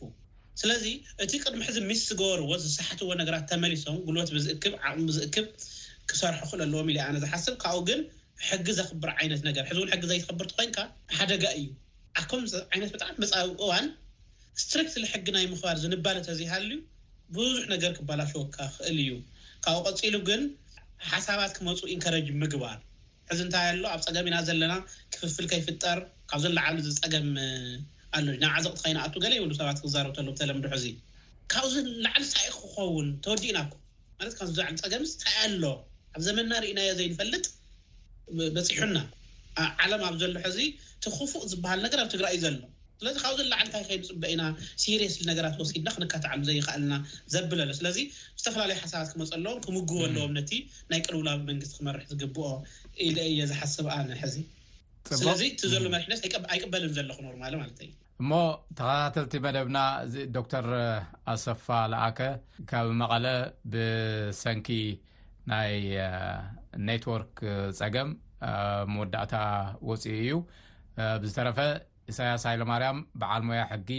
ስለዚ 0.62 0.84
እቲ 1.24 1.32
ቅድሚ 1.44 1.60
ሕዚ 1.68 1.78
ሚስ 1.90 2.02
ዝገበርዎ 2.10 2.50
ዝሰሕትዎ 2.64 3.10
ነገራት 3.22 3.46
ተመሊሶም 3.52 3.96
ጉልበት 4.08 4.30
ብዝእክብ 4.36 4.74
ዓቅሚ 4.88 5.06
ዝእክብ 5.18 5.46
ክሰርሑ 6.10 6.36
ክክእል 6.44 6.62
ኣለዎም 6.66 6.90
ኢኣነ 6.94 7.16
ዝሓስብ 7.24 7.56
ካብኡ 7.64 7.80
ግን 7.90 8.00
ሕጊ 8.50 8.68
ዘክብር 8.80 9.10
ዓይነት 9.20 9.42
ነገር 9.50 9.64
ሕዚ 9.70 9.78
እውን 9.82 9.90
ሕጊ 9.94 10.04
ዘይትክብርቲ 10.12 10.52
ኮይንካ 10.58 10.80
ሓደጋ 11.18 11.44
እዩ 11.60 11.68
ኣቶም 12.22 12.44
ዓይነት 12.74 12.90
ብጣዕሚ 12.96 13.16
በብ 13.24 13.50
እዋን 13.66 13.86
ስትሪክት 14.64 14.96
ሕጊ 15.14 15.28
ናይ 15.38 15.46
ምኽባር 15.52 15.78
ዝንባል 15.84 16.18
ተዝይሃልዩ 16.30 16.74
ብዙሕ 17.38 17.64
ነገር 17.74 17.92
ክበላሽወካ 18.00 18.58
ክእል 18.76 18.98
እዩ 19.06 19.12
ካብኡ 19.66 19.84
ቀፂሉ 19.98 20.16
ግን 20.32 20.42
ሓሳባት 21.12 21.52
ክመፁ 21.60 21.80
ኢንኮረጅ 21.96 22.28
ምግባር 22.44 22.78
ሕዚ 23.30 23.40
እንታይ 23.46 23.64
ኣሎ 23.72 23.84
ኣብ 23.94 24.02
ፀገም 24.06 24.26
ኢና 24.30 24.38
ዘለና 24.48 24.74
ክፍፍል 25.14 25.46
ከይፍጠር 25.52 26.00
ካብ 26.30 26.40
ዘሎ 26.44 26.54
ዓሉ 26.68 26.78
ዚ 26.86 26.90
ፀገም 27.04 27.28
ኣሎእዩ 28.18 28.38
ናብ 28.44 28.52
ዓዘቕቲ 28.60 28.80
ኸይናኣቱ 28.88 29.14
ገለ 29.24 29.32
ይብሉ 29.38 29.52
ሰባት 29.60 29.78
ክዛረብ 29.84 30.14
ሎ 30.28 30.30
ብተለምዱሑዙ 30.36 30.86
ካብኡዚ 31.52 31.76
ላዕሊ 32.06 32.24
ስእ 32.32 32.44
ክኸውን 32.56 33.08
ተወዲእ 33.26 33.54
ናኩም 33.58 33.82
ማለት 34.20 34.34
ካዕሉ 34.40 34.76
ፀገም 34.84 35.04
ስይ 35.14 35.36
ኣሎ 35.46 35.64
ኣብ 36.16 36.22
ዘመና 36.28 36.52
ርኢናዮ 36.66 36.90
ዘይንፈልጥ 37.00 37.46
በፂሑና 38.58 38.98
ብዓለም 39.58 40.04
ኣብ 40.10 40.16
ዘሎሕዚ 40.24 40.60
ትኽፉእ 41.06 41.44
ዝበሃል 41.54 41.80
ነገር 41.88 42.00
ኣብ 42.06 42.10
ትግራይ 42.16 42.34
እዩ 42.38 42.44
ዘሎ 42.48 42.56
ስለዚ 43.00 43.16
ካብኡ 43.24 43.36
ዘ 43.40 43.44
ላዓል 43.52 43.64
እንታይ 43.66 43.84
ከድ 43.90 44.04
ፅበ 44.10 44.24
ኢና 44.34 44.44
ሴሪስ 44.84 45.14
ነገራት 45.30 45.56
ወሲድና 45.62 45.90
ክንካትዕሚ 45.96 46.42
ዘይኽእልና 46.50 46.94
ዘብለ 47.34 47.60
ሎ 47.70 47.72
ስለዚ 47.80 47.98
ዝተፈላለዩ 48.42 48.78
ሓሳባት 48.84 49.08
ክመፅ 49.14 49.32
ኣለዎን 49.38 49.60
ክምግበሎዎ 49.66 50.26
ነቲ 50.38 50.52
ናይ 50.92 51.00
ቅልቡና 51.06 51.30
መንግስቲ 51.50 51.72
ክመርሕ 51.80 52.04
ዝግብኦ 52.12 52.48
ኢየ 53.08 53.40
ዝሓስብኣነ 53.52 54.10
ሕዚ 54.24 54.36
ስለዚ 55.22 55.42
እቲዘሎ 55.54 55.84
መርሒነት 55.96 56.20
ኣይቅበልን 56.54 56.92
ዘሎክንርማ 56.98 57.42
ማለት 57.62 57.80
እዩ 57.86 57.92
እሞ 58.24 58.32
ተኸታተልቲ 58.80 59.34
መደብና 59.46 59.78
እዚ 60.06 60.14
ዶክተር 60.38 60.68
ኣሰፋ 61.34 61.66
ላኣከ 61.94 62.20
ካብ 62.70 62.88
መቐለ 63.02 63.26
ብሰንኪ 63.74 64.68
ናይ 65.52 65.74
ኔትወርክ 66.90 67.40
ፀገም 67.80 68.12
መወዳእታ 68.94 69.34
ወፅኢ 69.90 70.14
እዩ 70.26 70.32
ዝተረፈ 71.30 71.60
እሳያስ 72.12 72.44
ሃይማርያ 72.50 72.90
በዓልሞ 73.20 73.50
ሕጊ 73.72 73.90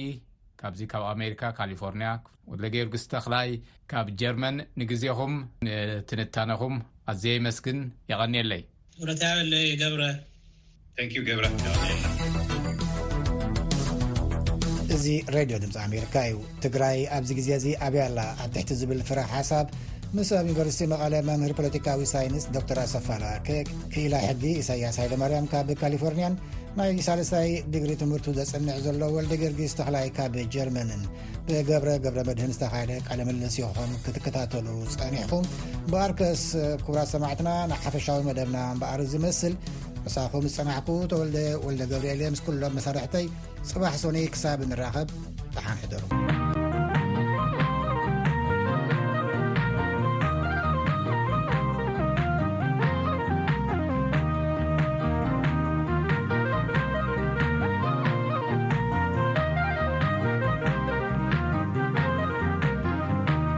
ካዚ 0.60 0.80
ኣሜ 1.10 1.22
ካሊፎርኒያ 1.58 2.10
ወገስተክላይ 2.52 3.48
ካብ 3.90 4.06
ጀርመን 4.20 4.56
ንግዜኹም 4.80 5.34
ትንነኩም 6.10 6.74
ኣዝ 7.12 7.24
ስግን 7.58 7.78
የቀኒለይለይ 8.12 8.62
ረ 10.02 10.10
እዚ 14.94 15.06
ሬድ 15.34 15.52
ድምፂ 15.62 15.76
ኣሜሪካ 15.86 16.14
እዩ 16.30 16.36
ትግራይ 16.64 16.98
ኣብዚ 17.16 17.30
ዜ 17.64 17.68
ኣብያ 17.86 18.02
ላ 18.16 18.20
ኣትሕቲ 18.44 18.70
ዝብል 18.80 19.00
ፍራ 19.08 19.20
ሓሳብ 19.32 19.66
ምስ 20.16 20.28
ኣብዩኒቨርስቲ 20.40 20.84
መቐለ 20.92 21.14
መምር 21.28 21.52
ፖለቲካዊ 21.60 22.00
ሳይንስ 22.14 22.44
ዶ 22.56 22.60
ኣሰፋላ 22.84 23.24
ክላ 23.94 24.14
ሕጊ 24.26 24.42
ኢሳያስ 24.60 24.98
ሃይማር 25.02 25.32
ካ 25.54 25.62
ካሊፎርኒያ 25.82 26.28
ናይ 26.78 26.90
ሳለስታይ 27.06 27.50
ድግሪ 27.72 27.90
ትምህርቱ 28.00 28.26
ዘፅንዕ 28.38 28.76
ዘሎ 28.84 29.02
ወልደ 29.16 29.32
ገርጊ 29.42 29.60
ዝተኸላይካ 29.72 30.18
ብ 30.34 30.42
ጀርመንን 30.54 31.02
ብገብረ 31.48 31.90
ገብረ 32.04 32.20
መድህን 32.28 32.52
ዝተካየደ 32.56 32.92
ቃለምልስ 33.08 33.56
ይኾን 33.60 33.92
ክትከታተሉ 34.04 34.66
ዝፀኒሕኩም 34.94 35.44
በኣርከስ 35.92 36.42
ኩብራት 36.86 37.10
ሰማዕትና 37.14 37.50
ናብ 37.72 37.80
ሓፈሻዊ 37.88 38.20
መደብና 38.30 38.58
እምበኣር 38.74 39.02
ዝመስል 39.12 39.54
መሳኹም 40.06 40.46
ዝፀናዕኩ 40.52 40.88
ተወልደ 41.12 41.38
ወልደ 41.66 41.82
ገብርኤለ 41.92 42.22
ምስ 42.34 42.42
ክሎም 42.48 42.74
መሳርሕተይ 42.80 43.28
ፅባሕ 43.74 43.94
ሶኒ 44.04 44.18
ክሳብ 44.36 44.62
ንራኸብ 44.72 45.10
ተሓንሕደሩ 45.58 46.42